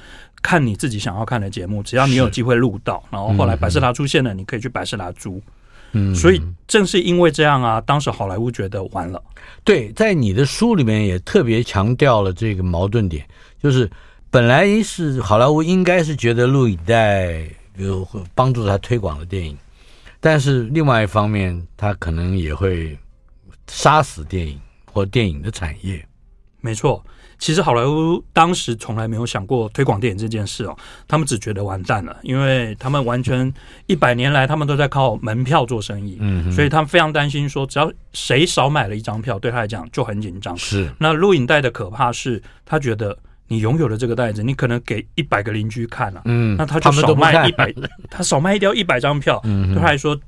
[0.43, 3.03] 看你自己想要看的节目，只要你有机会录到。
[3.11, 5.41] 然后后来百事达出现了，你可以去百事达租。
[5.95, 9.23] 嗯，所以正是因为这样啊，当时好莱坞觉得完了。
[9.65, 13.27] 对，在你的书里面也特别强调了这个矛盾点，
[13.63, 13.91] 就是
[14.31, 19.57] 本来是好莱坞应该是觉得录影带有帮助他推广的电影，
[20.21, 22.99] 但是另外一方面，他可能也会
[23.69, 24.61] 杀死电影
[24.93, 26.05] 或电影的产业。
[26.64, 27.05] 没错。
[27.37, 30.74] 其实好莱坞当时从来没有想过推广电影这件事哦，
[31.07, 33.53] 他们只觉得完蛋了，因为他们完全
[33.87, 40.57] 一百年来他们都在靠门票做生意，嗯，所以他们非常担心说，只要谁少买了一张票，对他来讲就很紧张。
[40.57, 43.14] 是，那录影带的可怕是，他觉得
[43.48, 47.74] 你拥有了这个袋子，你可能给一百个邻居看了，嗯，那他就少卖一百，
[48.09, 50.18] 他少卖掉一百张票，对他来说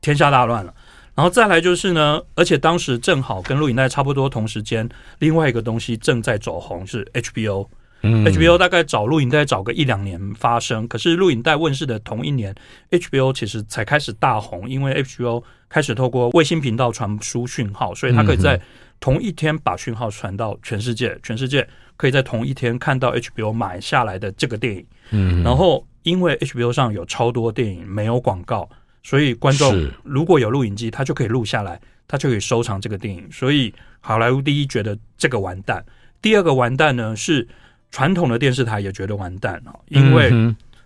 [0.00, 0.74] 天下大乱了。
[1.14, 4.88] 然后再来就是呢，而且当时正好跟录影带差不多同时间，
[5.20, 7.68] 另外一个东西正在走红是 HBO。
[8.06, 12.54] 嗯，HBO 大概找录影带找个一两年发生，可是录影带问世的同一年
[12.90, 18.60] ，HBO 其实才开始大红，因为 HBO 开始透过卫星频道传输讯号，所以它可以在
[19.00, 24.86] 同一天把讯号传到全世界，全世界可以在同一天看到 HBO 买下来的这个电影。
[25.10, 28.68] 嗯，然后因为 HBO 上有超多电影没有广告。
[29.04, 33.30] 所以观众如果有录影机，他就可以录下来，他就可以收藏这个电影。
[33.30, 35.84] 所以好莱坞第一觉得这个完蛋，
[36.20, 37.46] 第二个完蛋呢是
[37.92, 40.30] 传统的电视台也觉得完蛋啊，因为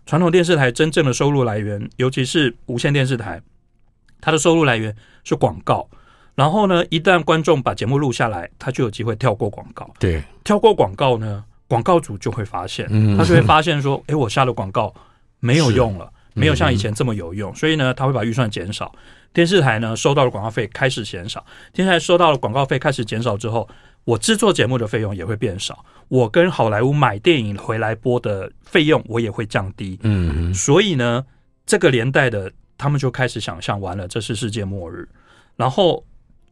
[0.05, 3.41] 传统电视台真正的收入来源，尤其是无线电视台，
[4.21, 5.89] 它的收入来源是广告。
[6.35, 9.89] 然后呢，一旦观众把节目录下来，他就有机会跳过广告。
[9.99, 14.95] 对，跳过广告呢，广告主就会发现，他就会发现说，诶，我下的广告
[15.41, 16.11] 没有用了。
[16.39, 18.95] 没有像以前这么有用，所以呢，他会把预算减少。
[19.33, 21.45] 电视台呢，收到的广告费开始减少。
[21.73, 23.69] 电视台收到的广告费开始减少之后，
[24.05, 25.85] 我制作节目的费用也会变少。
[26.09, 29.99] 我跟好莱坞买电影回来播的费用，我也会降低。
[30.03, 31.25] 嗯，所以呢，
[31.67, 35.07] 这个年代的他们就开始想象，完了，这是世界末日。
[35.57, 36.03] 然后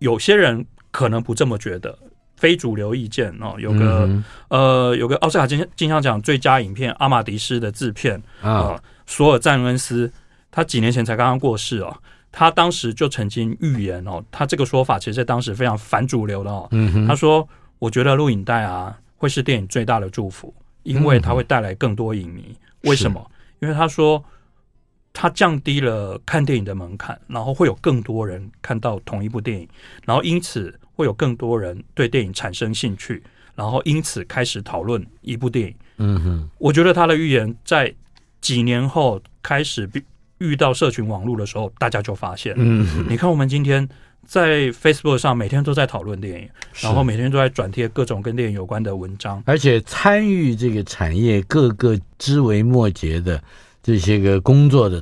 [0.00, 1.98] 有些人可能不这么觉得，
[2.36, 4.08] 非主流意见哦，有个
[4.48, 8.80] 呃，有个奥斯卡金金像奖最佳影片《阿玛迪斯》的制片啊。
[9.06, 10.12] 索尔赞恩斯，
[10.50, 11.96] 他几年前才刚刚过世哦。
[12.30, 16.68] 他当时就曾经预言哦，他这个说法其实在当时非常反主流的哦。
[16.72, 22.44] 嗯哼，他说：“我觉得录影带啊，会是电影最大的祝福，因为它会带来更多影迷。
[22.48, 23.30] 嗯、为什么？
[23.60, 24.22] 因为他说。”
[25.18, 29.66] 它降低了看电影的门槛，然后会有更多人看到同一部电影，
[30.04, 33.22] 然后因此会有更多人对电影产生兴趣，
[33.54, 35.74] 然后因此开始讨论一部电影。
[35.98, 37.94] 嗯哼，我觉得他的预言在
[38.40, 39.88] 几年后开始
[40.38, 43.88] 遇到社群网络的时候，大家就发现，嗯哼，你看我们今天
[44.26, 46.48] 在 Facebook 上每天都在讨论电影，
[46.80, 53.40] 然后每天都在转贴各种跟电影有关的文章，而且参与这个产业各个枝微末节的。
[53.82, 55.00] 这些个工作的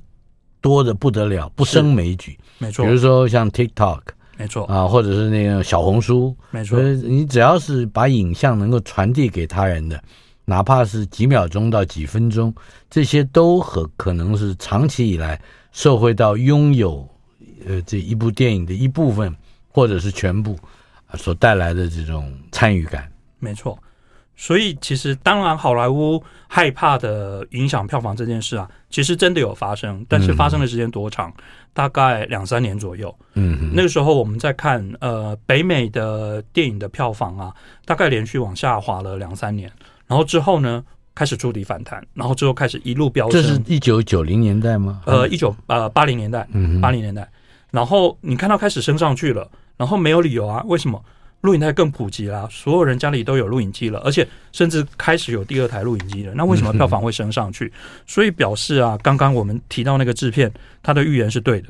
[0.60, 2.38] 多的不得了，不胜枚举。
[2.58, 4.02] 没错，比如说像 TikTok，
[4.36, 6.80] 没错啊，或者是那个小红书，没错。
[6.80, 10.02] 你只要是把影像能够传递给他人的，
[10.44, 12.54] 哪怕是几秒钟到几分钟，
[12.90, 15.40] 这些都和可能是长期以来
[15.72, 17.08] 社会到拥有
[17.66, 19.34] 呃这一部电影的一部分
[19.68, 20.58] 或者是全部
[21.14, 23.10] 所带来的这种参与感。
[23.38, 23.78] 没错。
[24.36, 31.30] 所以，其实当然，好莱坞害怕的影响票房这件事啊，其实真的有发生，但是发生的时间多长？
[31.30, 31.42] 嗯、
[31.72, 33.14] 大概两三年左右。
[33.34, 39.70] 嗯，那个时候我们在看呃北美的电影的票房啊，大概连续往下滑了两三年，
[40.08, 43.40] 然后之后呢开始触底反弹，然后之后开始一路飙升。
[43.40, 45.00] 这是一九九零年代吗？
[45.06, 47.28] 呃，一九呃八零年代，嗯，八零年代。
[47.70, 51.00] 然后你看到开始升上去了，然后没有理由啊，为什么？
[51.44, 56.32] 录影带更普及啦，所有人家里都有录影机了，而且甚至开始有第二台录影机了。
[56.34, 57.70] 那为什么票房会升上去？
[58.06, 60.50] 所以表示啊，刚刚我们提到那个制片，
[60.82, 61.68] 他的预言是对的，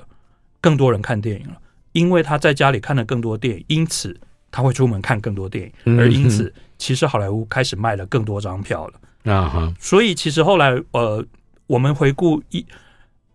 [0.60, 1.58] 更多人看电影了，
[1.90, 4.16] 因为他在家里看了更多电影，因此
[4.52, 9.74] 他会出门看更多电影，而因此，其实好莱坞开始卖了更多张票了啊哈。
[9.80, 11.26] 所以其实后来呃，
[11.66, 12.64] 我们回顾一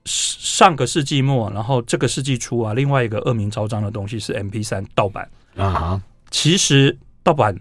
[0.05, 6.01] 上个世纪末，然后这个世纪初啊，另外一个恶名昭彰的东西是 M P 三盗版啊哈。
[6.29, 7.59] 其实盗版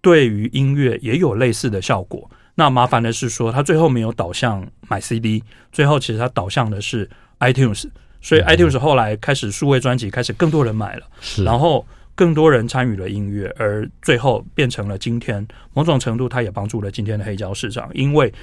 [0.00, 2.30] 对于音乐也有类似的效果。
[2.54, 7.08] 那麻烦的是说，它最后没有导向买 CD，最后其实它导向的是
[7.40, 7.86] iTunes。
[8.20, 11.06] 所以 iTunes 后来开始数位专辑，开始更多人买了，
[11.44, 18.34] 然后更多人参与了音乐，而最后变成了今天某种程度，它也帮助了今天的黑胶市场，因为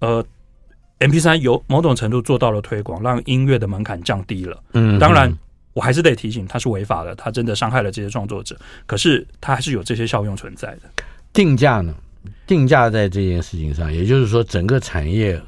[0.00, 0.24] 呃
[0.98, 4.60] M P 三有某种程度做到了推广，让音乐的门槛降低了。
[4.72, 5.32] 嗯，当然。
[5.72, 8.58] 我还是得提醒，它是违法的，它真的伤害了这些创作者。
[8.86, 10.82] 可是它还是有这些效用存在的。
[11.32, 11.94] 定价呢？
[12.46, 15.40] 定价在这件事情上，也就是说，整个产业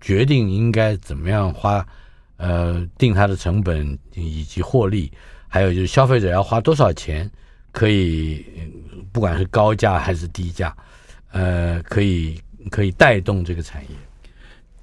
[0.00, 1.84] 决定应该怎么样花，
[2.36, 5.10] 呃，定它的成本以及获利，
[5.48, 7.28] 还有就是消费者要花多少钱，
[7.72, 8.44] 可以
[9.10, 10.76] 不管是高价还是低价，
[11.32, 13.88] 呃，可以可以带动这个产业。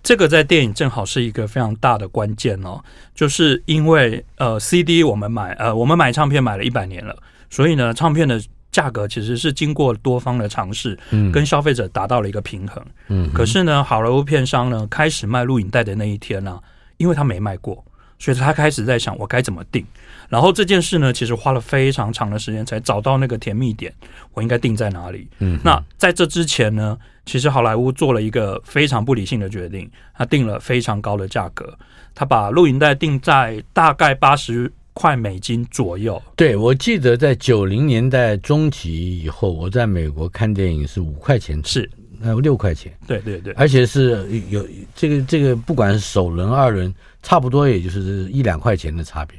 [0.05, 2.79] 这个在电影正好是一个非常大的关键哦，
[3.15, 7.17] 就是因为呃，CD 我们买呃，我们买唱片买了一百年了，
[7.49, 8.39] 所以呢，唱片的
[8.71, 13.31] 价格其实是经过多方的尝试，嗯，跟消费者达到了一个平衡，嗯。
[13.33, 16.61] 可是呢，好莱坞片商呢开始卖录影带的那一天呢，啊，
[16.97, 17.83] 因为他没卖过，
[18.19, 19.83] 所以他开始在想我该怎么定。
[20.29, 23.93] 然后这件事呢，其实花了非常长的时间才找到那个甜蜜点，
[24.33, 25.27] 我应该定在哪里？
[25.39, 26.97] 嗯，那在这之前呢？
[27.27, 31.75] 其实好莱坞做了一个非常不理性的决定，他定了非常高的价格，
[32.13, 36.21] 他把录影带定在大概八十块美金左右。
[36.35, 41.89] 对，我记得在九零年代中期以后，我在美国看电影是五块钱，是
[42.21, 42.95] 呃六块钱。
[43.07, 49.35] 对对对，而且是有这个这个，不管是首轮二轮，差不多也就是一两块钱的差别。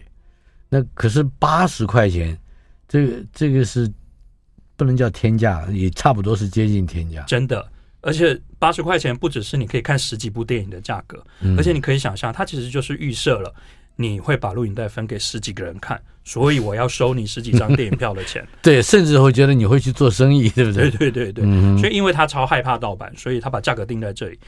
[0.68, 2.36] 那可是八十块钱，
[2.88, 3.90] 这个这个是
[4.76, 7.66] 不能叫天价，也差不多是接近天价，真的。
[8.02, 11.24] 而且八十块钱不只是你可以看十几部电影的价格，
[11.56, 13.52] 而且你可以想象，它其实就是预设了
[13.96, 18.46] 你会把录影带分给十几个人看，所以我要收你十几张电影票的钱。
[18.62, 20.88] 对，甚至会觉得你会去做生意，对不对？
[20.90, 21.78] 对对对对。
[21.78, 24.38] 所以因为他超害怕盗版，所以他把价格定在这里。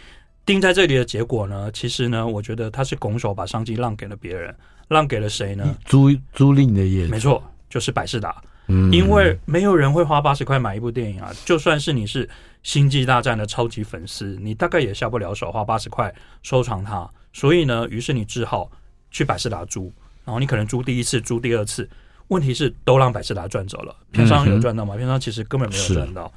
[0.49, 4.53] 定在这里的结果呢，其实呢，我觉得他是拱手把商机让给了别人，
[4.89, 5.77] 让给了谁呢？
[5.85, 8.43] 租租赁的业，没错，就是百事达。
[8.67, 12.29] 嗯，因为没有人会花八十块买一部电影啊，就算是你是。
[12.65, 17.09] 星际大战的超级粉丝，你大概也下不了手，花八十块收藏它。
[17.33, 18.69] 所以呢，于是你只好
[19.13, 19.91] 去百事达租，
[20.25, 21.89] 然后你可能租第一次，租第二次，
[22.27, 24.97] 问题是都让百事达赚走了，片商有赚到吗？
[24.97, 26.31] 片商其实根本没有赚到。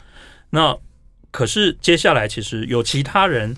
[0.52, 0.78] 那
[1.32, 3.54] 可是接下来，其实有其他人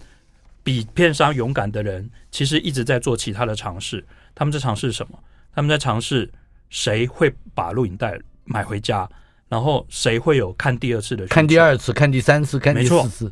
[0.64, 4.04] 比片商勇敢的人，其实一直在做其他的尝试。
[4.34, 5.20] 他们在尝试什么？
[5.54, 6.32] 他们在尝试
[6.70, 9.08] 谁会把录影带买回家。
[9.50, 11.28] 然后谁会有看第二次的？
[11.28, 13.32] 看第二次，看第三次，看第四次。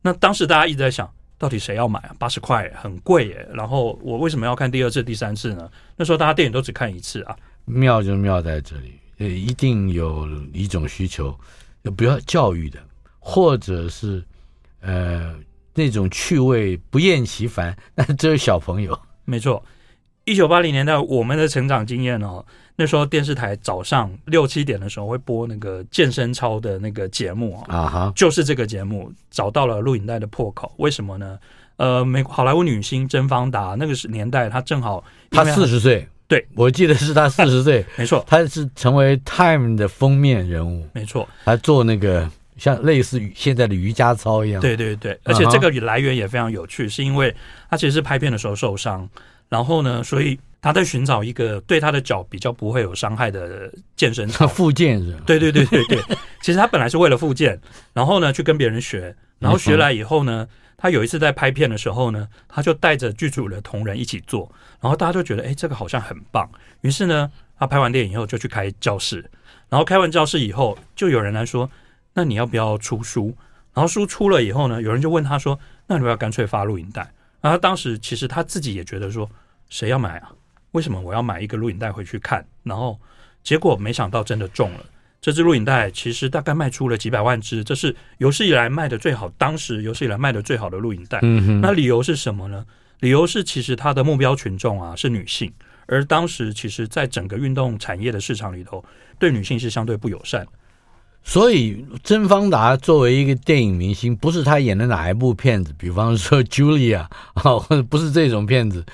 [0.00, 2.16] 那当时大家一直在想，到底谁要买啊？
[2.18, 3.46] 八十块很贵耶。
[3.52, 5.70] 然后我为什么要看第二次、第三次呢？
[5.94, 7.36] 那时候大家电影都只看一次啊。
[7.66, 11.38] 妙就妙在这里，呃，一定有一种需求，
[11.96, 12.80] 不要教育的，
[13.18, 14.24] 或者是
[14.80, 15.34] 呃
[15.74, 18.98] 那种趣味不厌其烦， 但是只有小朋友。
[19.24, 19.62] 没错，
[20.24, 22.44] 一九八零年代我们的成长经验哦。
[22.74, 30.72] 那时候电视台早上六七点的时候会播那个健身操的那个节目啊，啊哈，就是这个节目找到了录影带的破口。
[30.78, 31.38] 为什么呢？
[31.76, 42.28] 呃，美国好莱坞女星甄芳达那个时年代，她正好她四十岁，对，我记得是她四十岁， 没错，她是成为 Time 的封面人物，没错，她做那个
[42.62, 47.34] 像类似于现在的瑜伽操一样，对对对，而且这个来源也非常有趣，是因为
[47.68, 49.08] 他其实是拍片的时候受伤，
[49.48, 50.38] 然后呢，所以。
[50.64, 55.20] 他在寻找一个对他的脚比较不会有伤害的健身 操，复健是吧？
[55.26, 55.98] 对对对对对。
[56.40, 57.60] 其实他本来是为了复健，
[57.92, 60.46] 然后呢去跟别人学，然后学来以后呢，
[60.76, 64.48] 他有一次在拍片的时候呢，他就带着剧组的同仁一起做，
[64.80, 66.48] 然后大家就觉得哎，这个好像很棒。
[66.82, 69.28] 于是呢，他拍完电影以后就去开教室，
[69.68, 71.68] 然后开完教室以后，就有人来说，
[72.14, 73.34] 那你要不要出书？
[73.74, 77.00] 然后书出了以后呢，有人就问他说，那你要不要干脆发录影带？
[77.40, 79.28] 然后他当时其实他自己也觉得说，
[79.68, 80.30] 谁要买啊？
[80.72, 82.44] 为什么我要买一个录影带回去看？
[82.62, 82.98] 然后
[83.42, 84.80] 结果没想到真的中了。
[85.20, 91.20] 这支录影带其实大概卖出了几百万支，这是有史以来卖的最好，当时有史以来卖的最好的录影带。
[91.22, 91.60] 嗯。
[91.60, 92.66] 那理由是什么呢？
[93.00, 95.52] 理由是其实它的目标群众啊是女性，
[95.86, 98.84] 而当时其实在整个运动产业的市场里头，
[99.18, 100.46] 对女性是相对不友善。
[101.24, 108.84] 所以甄方达作为一个电影明星，不是他演的哪一部片子，比方说 Julia 啊，或者不是这种片子，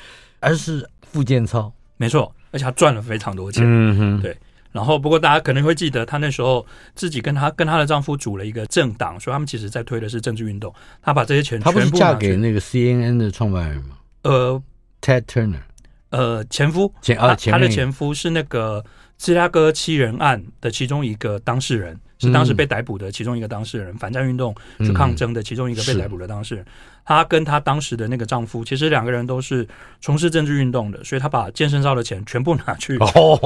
[0.40, 0.88] 而是。
[1.10, 3.64] 傅建超，没错，而且他赚了非常多钱。
[3.66, 4.36] 嗯哼，对。
[4.72, 6.64] 然后，不过大家可能会记得，她那时候
[6.94, 10.70] 自己跟她跟她的丈夫组了一个政党，所以他们其实在推的是政治运动。
[11.00, 13.96] 她把这些钱全部，她不是嫁给那个 CNN 的创办人吗？
[14.20, 14.62] 呃
[15.00, 15.62] ，Ted Turner，
[16.10, 18.84] 呃，前夫，前啊，他的前夫是那个
[19.16, 21.98] 芝加哥七人案的其中一个当事人。
[22.18, 26.64] 是当时被逮捕的其中一个当事人，反战运动去抗争的其中一个被逮捕的当事人。
[27.04, 29.66] 她跟她当时的那个丈夫，其实两个人都是
[30.00, 32.98] 从事政治运动的，所以她把健身操的钱全部拿去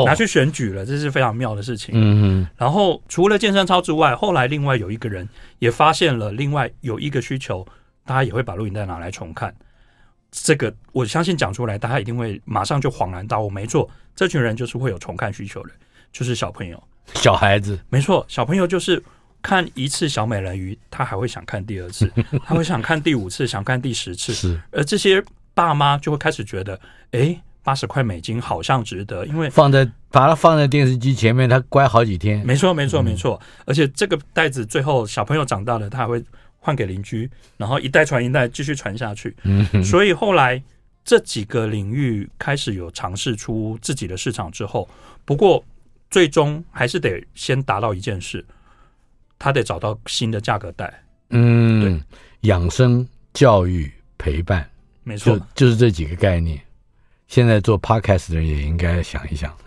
[0.07, 1.95] 拿去选举了，这是非常妙的事情。
[1.95, 7.67] 嗯，然后除了健身操之外，后来另外有一个人也发现了另外有一个需求，
[8.05, 9.55] 大家也会把录影带拿来重看。
[10.31, 13.51] 这个我相信讲出来，大家一定会马上就恍然大悟。
[13.51, 15.71] 没错，这群人就是会有重看需求的，
[16.11, 16.83] 就是小朋友。
[17.15, 19.03] 小孩子，没错，小朋友就是
[19.43, 22.11] 看一次小美人鱼，他还会想看第二次，
[22.47, 24.33] 他会想看第五次，想看第十次。
[24.33, 26.79] 是，而这些爸妈就会开始觉得，
[27.11, 32.45] 哎，八十块美金好像值得，因为放在把它放在电视机前面，他乖好几天。
[32.47, 33.41] 没错，没错，没错。
[33.67, 36.25] 而且这个袋子最后小朋友长大了，他还会
[36.59, 39.37] 换给邻居，然后一代传一代，继续传下去。
[39.43, 40.63] 嗯，所以后来
[41.05, 44.89] 这几个领域开始有尝试出自己的市场之后，
[45.25, 45.63] 不过。
[46.13, 48.45] 最终还是得先达到一件事，
[49.39, 51.03] 他得找到新的价格带。
[51.31, 51.99] 嗯，对，
[52.43, 54.69] 养生、教育、陪伴，
[55.05, 56.61] 没错，就就是这几个概念。
[57.29, 59.57] 现在做 podcast 的人也应该想一想。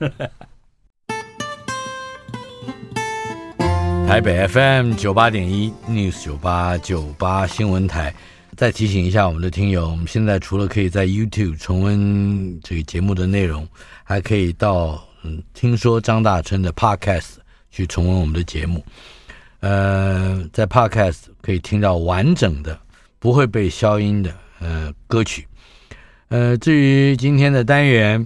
[4.07, 8.13] 台北 FM 九八点一 News 九八九八新闻台，
[8.55, 13.67] 再提醒一下我们的听友，我们现在除了可以在 YouTube 重温这个节目的内容，
[14.03, 15.03] 还可以到。
[15.53, 17.35] 听说张大春的 Podcast
[17.69, 18.83] 去重温我们的节目，
[19.59, 22.79] 呃，在 Podcast 可以听到完整的、
[23.19, 25.47] 不会被消音的呃歌曲。
[26.29, 28.25] 呃，至于今天的单元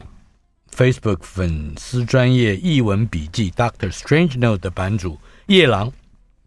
[0.76, 5.92] ，Facebook 粉丝专业译文笔记 Doctor Strange Note 的版主夜郎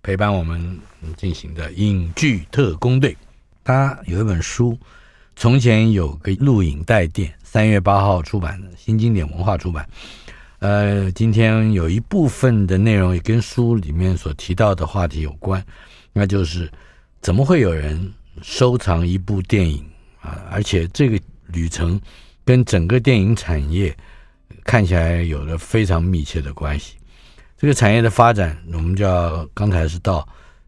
[0.03, 0.79] 陪伴我们
[1.17, 3.17] 进行的影剧特工队，
[3.63, 4.79] 他有一本书，
[5.37, 9.87] 从前有个录影带店，三月八号出版的，新经典文化出版。
[10.63, 15.61] 呃，今天有一部分的内容也跟书里面所提到的话题有关，
[16.13, 16.71] 那就是
[17.21, 19.85] 怎么会有人收藏一部电影
[20.21, 20.47] 啊？
[20.53, 22.01] 而且这个旅程
[22.45, 23.93] 跟整个电影产业
[24.63, 26.95] 看起来有了非常密切的关系。
[27.59, 30.25] 这个产业的发展，我们叫刚才是到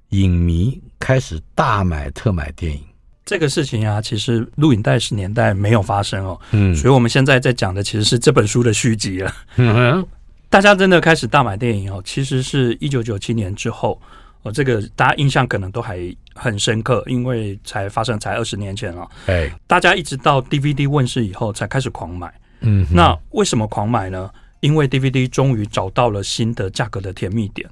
[0.09, 2.83] 影迷开始大买特买电影。
[3.25, 9.35] 这个事情啊，其实录影带是年代没有发生哦，嗯，所以我们现在在讲的其实是这本书的续集了。
[9.57, 10.07] 嗯哼，
[10.51, 14.01] 大家真的开始大买电影哦，其实是一九九七年之后
[14.43, 15.99] 哦，这个大家印象可能都还
[16.35, 19.09] 很深刻，因为才发生才二十年前了。
[19.27, 22.33] 哎，大家一直到 DVD 问世以后才开始狂买。
[22.61, 24.31] 嗯，那为什么狂买呢？
[24.61, 27.69] 因为 DVD 终于找到了新的价格的甜蜜点。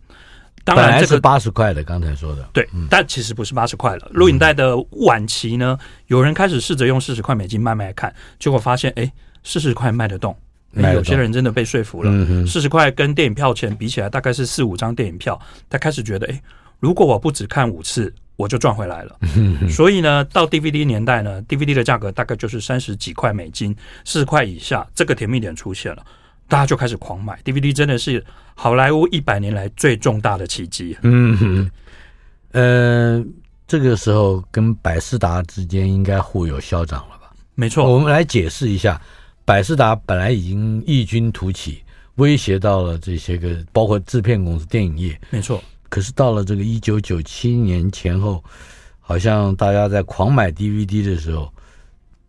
[0.64, 4.08] 当然这个八十块的，刚才说的对，但其实不是八十块了。
[4.12, 10.36] 录影带的晚期呢，有人开始试着用四十块美金卖卖看，结果发现，哎，四十块卖得动，
[10.74, 12.46] 有些人真的被说服了。
[12.46, 16.40] 四十块跟电影票钱比起来，大概是四五张电影票，他开始觉得，哎，
[16.78, 19.18] 如果我不只看五次，我就赚回来了。
[19.68, 26.04] 所以呢，到 DVD 年代呢，DVD 的价格大概就是三十几块美金，四十块以下，这个甜蜜点出现了。
[26.53, 28.22] 大家就开始狂买 DVD，真的是
[28.55, 30.94] 好莱坞一百年来最重大的奇迹。
[31.00, 31.70] 嗯哼，
[32.50, 33.24] 呃，
[33.66, 37.32] 这个时候跟百视达之间应该互有消长了吧？
[37.55, 39.00] 没错，我们来解释一下，
[39.46, 41.82] 百视达本来已经异军突起，
[42.16, 45.18] 威胁到了这些个包括制片公司、电影业。
[45.30, 48.44] 没错，可是到了这个一九九七年前后，
[49.00, 51.50] 好像大家在狂买 DVD 的时候，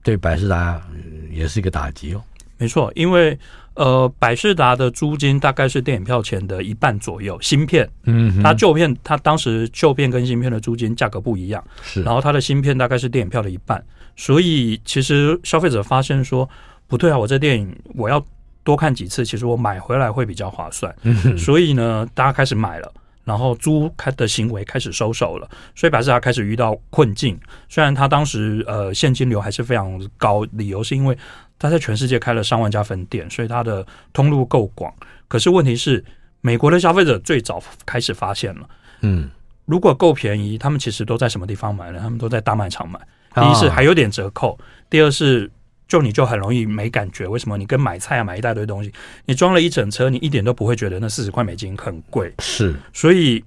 [0.02, 0.82] 对百视达
[1.30, 2.24] 也是一个打击哦。
[2.64, 3.38] 没错，因为。
[3.76, 7.36] 呃，百事达的租金大概是电影票钱的一半左右。
[7.42, 12.04] 芯片，嗯，它旧片，它当时旧片跟新片的租金价格不一样，是。
[12.04, 13.84] 然后它的芯片大概是电影票的一半，
[14.16, 16.48] 所以其实消费者发现说
[16.86, 18.24] 不对啊，我这电影我要
[18.64, 20.96] 多看几次，其实我买回来会比较划算。
[21.02, 22.94] 嗯，所以呢，大家开始买了，
[23.24, 27.36] 然后租开的行为开始收手了，所以百事达开始遇到困境。
[27.68, 31.18] 虽然他当时呃现金流还是非常高，理由是因为。
[31.60, 34.94] 他在全世界开了上万家分店，所以它的通路够广。
[35.28, 36.04] 可是问题是，
[36.42, 38.70] 美国的消费者最早开始发现了，
[39.02, 39.30] 嗯，
[39.66, 42.00] 如果够便宜，他们其实都在什么地方买呢？
[42.02, 43.00] 他们都在大卖场买。
[43.34, 45.50] 第一是还有点折扣，第二是
[45.88, 47.26] 就你就很容易没感觉。
[47.26, 47.58] 为什么？
[47.58, 48.92] 你跟买菜啊买一大堆东西，
[49.26, 52.32] 你装了一整车，你一点都不会觉得那四十块美金很贵。
[52.40, 53.44] 是，所以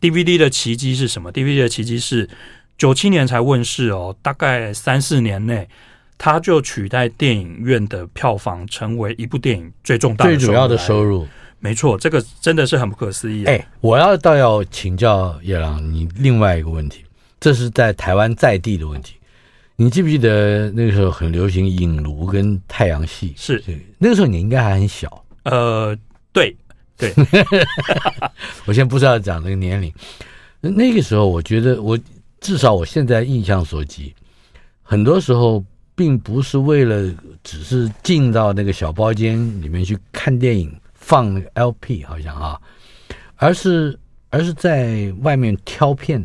[0.00, 2.28] DVD 的奇迹是什么？DVD 的奇迹是
[2.78, 5.68] 九七年才问世哦，大概三四年内。
[6.18, 11.26] 它就取代电影院的票房，成为一部电影最重大的、最主要的收入。
[11.58, 13.50] 没错，这个真的是很不可思议、啊。
[13.50, 17.02] 哎、欸，我要倒要请教叶朗你另外一个问题，
[17.40, 19.16] 这是在台湾在地的问题。
[19.74, 23.34] 你记不记得那个时候很流行影炉跟太阳系？
[23.36, 23.62] 是，
[23.98, 25.24] 那个时候你应该还很小。
[25.44, 25.96] 呃，
[26.32, 26.54] 对
[26.96, 27.12] 对，
[28.66, 29.92] 我现在不知道讲那个年龄。
[30.60, 31.98] 那个时候，我觉得我
[32.40, 34.14] 至少我现在印象所及，
[34.82, 35.64] 很多时候。
[35.96, 37.10] 并不是为了
[37.42, 42.60] 只是进到那个小包间里面去看电影，放那个 LP 好像啊，
[43.36, 46.22] 而是而是在外面挑片，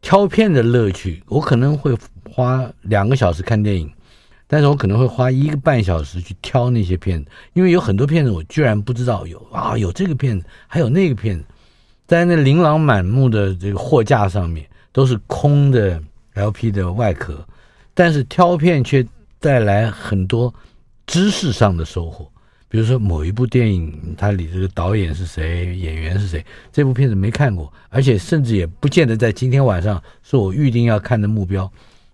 [0.00, 1.20] 挑片的乐趣。
[1.26, 1.92] 我可能会
[2.30, 3.92] 花两个小时看电影，
[4.46, 11.44] 但是我可能会花一个半小时去挑那些片子，因为有很多片子我居然不知道有啊，有这个片子，还有那个片子，
[12.06, 16.00] 在那琳琅满目的这个货架上面都是空的
[16.34, 17.44] LP 的外壳。
[17.98, 19.04] 但是挑片却
[19.40, 20.54] 带来很多
[21.04, 22.30] 知识上的收获，
[22.68, 31.68] 比如说某一部电影，它里这个导演是谁，演员是谁，这部片子没看过，而且甚至也不见得在今天晚上是我预定要看的目标，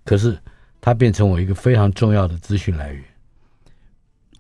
[0.07, 0.39] 可是
[0.81, 3.05] 它变成我一个非常重要的资讯来源。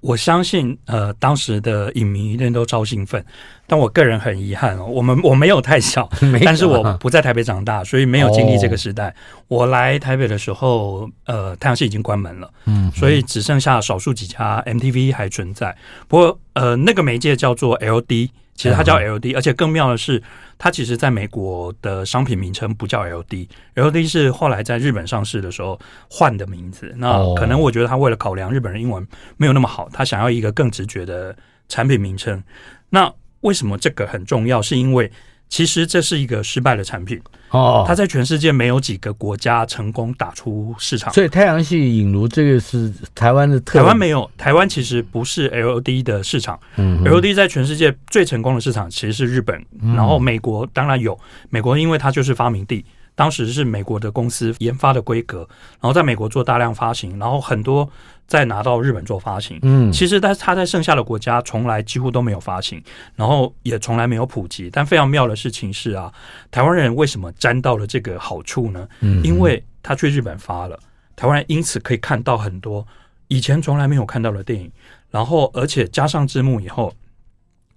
[0.05, 3.24] 我相信，呃，当时的影迷一定都超兴奋，
[3.66, 6.07] 但我个人很遗憾哦，我们我没有太小，
[6.44, 9.09] 但是我不在台北长大，所以没有经历这个时代。
[9.09, 9.14] 哦、
[9.48, 15.74] 我来台北的时候，呃，太阳系已经关门了，嗯，所以只剩下少数几家 MTV 还存在。
[16.07, 18.28] 不过，呃，那个媒介叫做 LD。
[18.55, 20.22] 其实它叫 LD，而且更妙的是，
[20.57, 25.78] 它其实在美国的商品名称不叫 LD，LD 是后来在日本上市的时候
[26.09, 26.94] 换的名字。
[26.96, 31.36] 那可能我觉得他为了考量日本人英文没有那么好，他想要一个更直觉的
[31.68, 32.42] 产品名称。
[32.90, 34.62] 那为什么这个很重要？
[34.62, 35.11] 是因为
[35.49, 37.20] 其实这是一个失败的产品
[37.51, 41.12] 哦，它在全世界没有几个国家成功打出市场。
[41.12, 46.59] 所以太阳系引炉这个是台湾的特，台湾没有，台湾其实不是 LD 的市场。
[46.76, 49.64] 嗯，LD 在全世界最成功的市场其实是日本，
[49.95, 51.18] 然后美国当然有，
[51.51, 52.84] 美国因为它就是发明地。
[53.16, 55.47] 当时是美国的公司研发的规格，
[55.80, 57.88] 然后在美国做大量发行，然后很多
[58.27, 59.59] 再拿到日本做发行。
[59.62, 62.83] 嗯，其实但是它在剩下的国家从来几乎都没有发行，
[63.14, 64.70] 然后也从来没有普及。
[64.72, 66.12] 但非常妙的事情是啊，
[66.51, 68.89] 台湾人为什么沾到了这个好处呢？
[69.01, 70.79] 嗯，因为他去日本发了，
[71.14, 72.87] 台湾人因此可以看到很多
[73.29, 74.70] 以前从来没有看到的电影，
[75.11, 76.93] 然后而且加上字幕以后，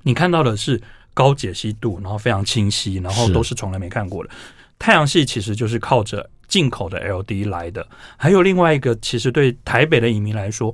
[0.03, 0.81] 你看到的是
[1.13, 4.29] 高解析度，然后非常清晰，然后都是从来没看过的。
[4.79, 7.85] 太阳系其实就是靠着进口的 LD 来的，
[8.15, 10.73] 还有另外一个，其实对台北的影迷来说，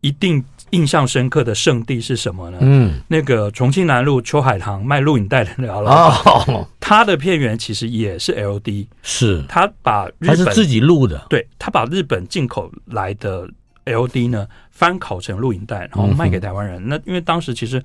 [0.00, 2.58] 一定印象深刻的圣地是什么呢？
[2.60, 13.48] 嗯，那个重庆南路秋海棠卖录影带的老板，他的片源其实也是 LD，是他把日本他是自己录的，对，他把日本进口来的
[13.84, 16.82] LD 呢翻拷成录影带，然后卖给台湾人。
[16.88, 17.82] 那因为当时其实。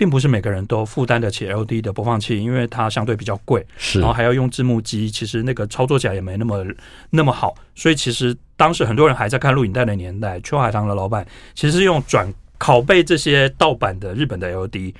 [0.00, 6.64] 并不是每个人都负担得起 LD 的播放器，因为它相对比较贵，是，然后还要用字幕机，其实那个操作起来也没那么
[7.10, 7.54] 那么好。
[7.74, 14.94] 所以其实当时很多人还在看录影带的年代，秋海棠的老板其实是用转拷贝这些盗版的日本的 LD，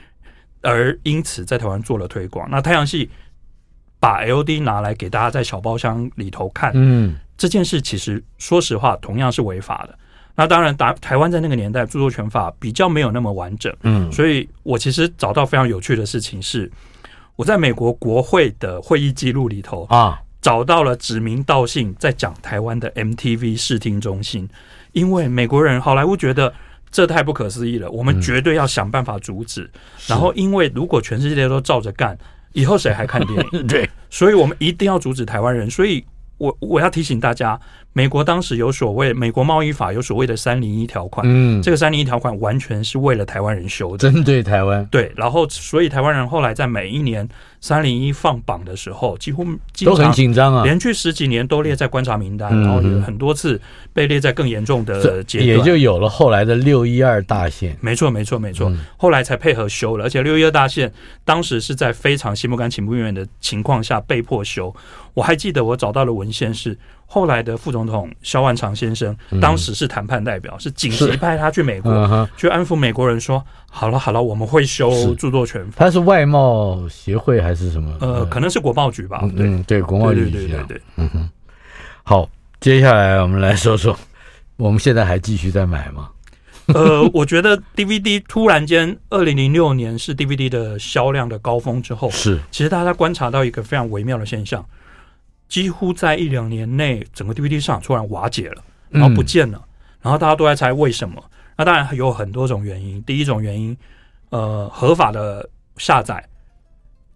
[0.61, 2.47] 而因此在台湾做了推广。
[2.51, 3.09] 那太阳系
[3.99, 9.99] 把 LD 拿来给大家在小包厢里头看，嗯，这件事其实说实话同样是违法的。
[10.41, 16.73] 那当然，台台湾在那个年代著作权法比较没有那么完整，嗯，所以我其实找到非常有趣的事情是，
[17.37, 24.49] 我在美国国会的会议记录里头啊，找到了指名道姓在讲台湾的 MTV 视听中心，
[24.93, 26.51] 因为美国人好莱坞觉得
[26.91, 29.65] 这太不可思议了，我们绝对要想办法阻止。
[29.65, 32.17] 嗯、然后，因为如果全世界都照着干，
[32.55, 33.67] 以后谁还看电影？
[33.69, 35.71] 对，所以我们一定要阻止台湾人。
[35.71, 36.03] 所以
[36.39, 37.61] 我我要提醒大家。
[37.93, 44.87] 美国当时有所谓美国贸易法有所谓的三零一条款，嗯，这个三零一条款完全是为了台湾人修的，针对台湾。
[44.87, 47.29] 对，然后所以台湾人后来在每一年
[47.61, 49.45] 三零一放榜的时候，几乎
[49.85, 53.61] 都很紧张啊，连续十几年都列在观察名单，然后有很多次
[53.93, 57.77] 被列在更严重的阶段，也就有了后来的六一二大限。
[57.81, 60.93] 没错，没错，没错，后来才配合修了，而且六一二大限
[61.25, 64.73] 当时是在非常心不甘情不愿的情况下被迫修。
[65.13, 66.79] 我还记得我找到的文献是。
[67.13, 77.93] 后来的副总统萧万长先生，当时是谈判代表，嗯、是紧急派他去美国，嗯、去安抚美国人说：“好了好了，我们会修著作权法。”他是外贸协会还是什么？
[77.99, 79.29] 呃，可能是国贸局吧。
[79.37, 80.31] 对、嗯、对，国贸局。
[80.31, 80.83] 对对对对对。
[80.99, 81.29] 嗯哼。
[82.05, 82.31] 好，
[82.61, 83.99] 接下来我们来说说，
[84.57, 86.11] 我们现在还继续在买吗？
[86.73, 94.65] 呃，我觉得 DVD 突然间，二零零六年是 DVD 的销量的高峰之后，是其实大家观察到一个非常微妙的现象。
[95.51, 99.69] 几乎在一两年内，整个 DVD 市场突然瓦解了，然后不见了，嗯、
[100.03, 101.23] 然后大家都在猜为什么。
[101.59, 103.03] 那当然有很多种原因。
[103.03, 103.77] 第一种原因，
[104.31, 105.47] 呃，合法的
[105.77, 106.25] 下载，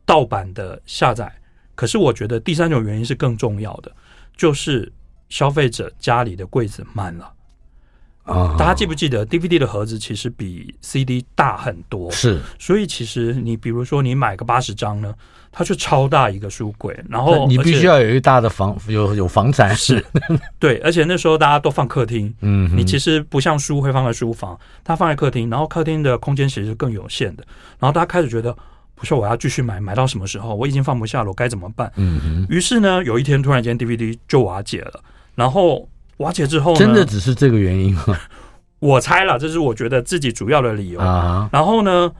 [0.05, 1.33] 盗版的下载。
[1.77, 3.91] 可是我觉得第三种原因是更重要的，
[4.37, 4.93] 就是
[5.29, 7.33] 消费者家里的柜子满了。
[8.25, 12.11] 啊，大家记不记得 DVD 的盒子其实比 CD 大很多？
[12.11, 15.15] 是，所以其实你比如说你买个八十张呢，
[15.57, 20.05] 它就超大一个书柜，然后你必须要有一大的房，有有房产是，
[20.59, 27.45] 对，而且那时候大家都放客厅，嗯，你其实不像书会放在书房，它放在客厅，然后客厅的空间其实是更有限的，
[27.79, 28.53] 然后大家开始觉得，
[28.97, 30.53] 不是我要继续买，买到什么时候？
[30.57, 31.89] 我已经放不下了，我该怎么办？
[31.95, 35.01] 嗯哼，于是呢，有一天突然间 DVD 就瓦解了，
[35.37, 38.05] 然后瓦解之后呢，真的只是这个原因吗？
[38.81, 41.01] 我猜了，这是我觉得自己主要的理由。
[41.01, 42.13] 啊、然后呢，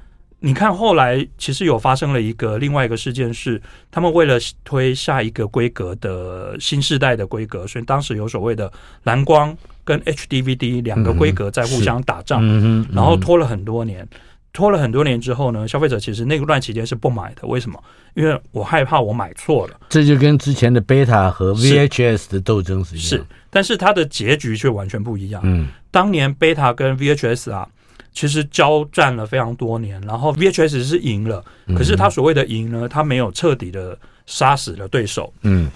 [0.45, 8.71] 你看后来其实有发生了一个另外一个事件，是他们为了推下一个规格的新世代的规格，所以当时有所谓的
[9.05, 12.45] 蓝光跟 HDVD 两个规格在互相打仗，
[12.93, 14.07] 然后拖了很多年。
[14.53, 17.45] 拖了很多年之后呢，消费者其实那个段期间是不买的。
[17.49, 17.83] 为什么？
[18.15, 19.81] 因为我害怕我买错了。
[19.89, 23.09] 这就跟之前的贝塔和 VHS 的斗争是一样。
[23.09, 25.43] 是，但是它的结局却完全不一样。
[25.45, 27.69] 嗯，当年贝塔跟 VHS 啊，
[28.15, 31.45] 其实交战了非常多年，然后 VHS 是赢了。
[31.77, 35.31] 可是他所谓的赢呢，他没有彻底的杀死了对手。
[35.43, 35.71] 嗯，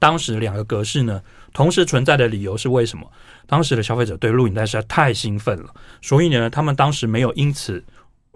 [0.00, 1.22] 当时两个格式呢，
[1.52, 3.08] 同时存在的理由是为什么？
[3.46, 5.66] 当时的消费者对录影带实在太兴奋了，
[6.02, 7.84] 所以呢，他们当时没有因此。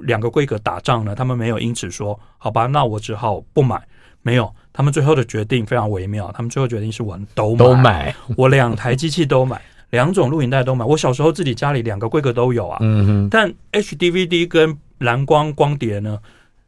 [0.03, 3.83] 两个规格打仗呢，他们没有因此说好吧，那我只好不买。
[4.23, 6.31] 没有，他们最后的决定非常微妙。
[6.31, 9.61] 他们最后决定是我都买，都买， 我两台机器都买，
[9.91, 10.85] 两种录影带都买。
[10.85, 12.79] 我小时候自己家里两个规格都有啊。
[12.81, 13.29] 嗯哼。
[13.31, 16.19] 但 HDVD 跟蓝光光碟呢，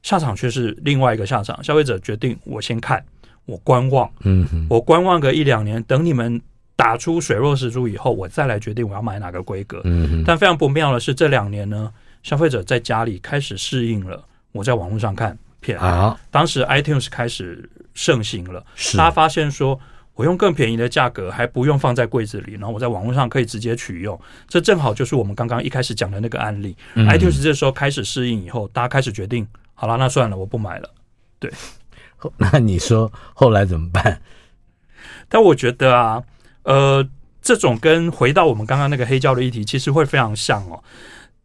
[0.02, 1.62] 下场却是另外一个下场。
[1.62, 3.04] 消费者决定我先看，
[3.46, 4.10] 我观望。
[4.20, 4.66] 嗯哼。
[4.70, 6.40] 我观望个一两年，等你们
[6.76, 9.80] 打出水落石出以后，我再来决定我要买哪个规格。
[9.84, 10.24] 嗯哼。
[10.26, 11.92] 但非常不妙的是，这两年呢。
[12.22, 19.80] 消费者在家里开始适应了我在网络上看片啊，当时 iTunes 开始盛行了，是他发现说
[20.20, 26.76] 我用更便宜的价格还不用放在柜子里，然后我在网络上可以直接取用，这正好就是我们刚刚一开始讲的那个案例。
[26.92, 30.90] 嗯、iTunes 这时候开始适应以后，大家开始决定，好了，那算了，我不买了。
[31.38, 31.50] 对，
[32.36, 34.20] 那你说后来怎么办？
[35.30, 36.22] 但我觉得啊，
[36.64, 37.08] 呃，
[37.40, 40.84] 这种跟回到我们刚刚那个黑胶的议题，其实会非常像哦。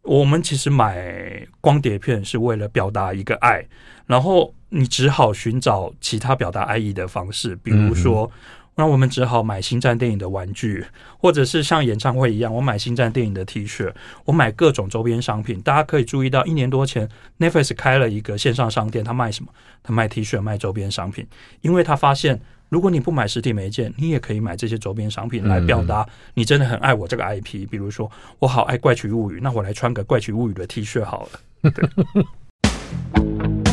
[0.02, 3.66] 我们其实买光碟片是为了表达一个爱，
[4.04, 8.30] 然后你只好寻找其他表达爱意的方式，比如说，
[8.76, 10.84] 那我们只好买星战电影的玩具，
[11.18, 13.92] 或者是像演唱会一样，我买星战电影的 T 恤，
[14.24, 15.60] 我买各种周边商品。
[15.62, 17.08] 大家可以注意到，一年多前
[17.38, 19.50] ，Netflix 开了一个线上商店，他卖什么？
[19.82, 21.26] 他卖 T 恤，卖周边商品，
[21.62, 22.40] 因为他发现。
[22.68, 26.04] 如果你不买实体媒介，你也可以买这些周边商品来表达
[26.34, 27.64] 你真的很爱我这个 IP。
[27.70, 28.10] 比如说，
[28.40, 31.40] 我好爱《怪奇物语》，那我来穿个《怪奇物语》的 T 恤好了。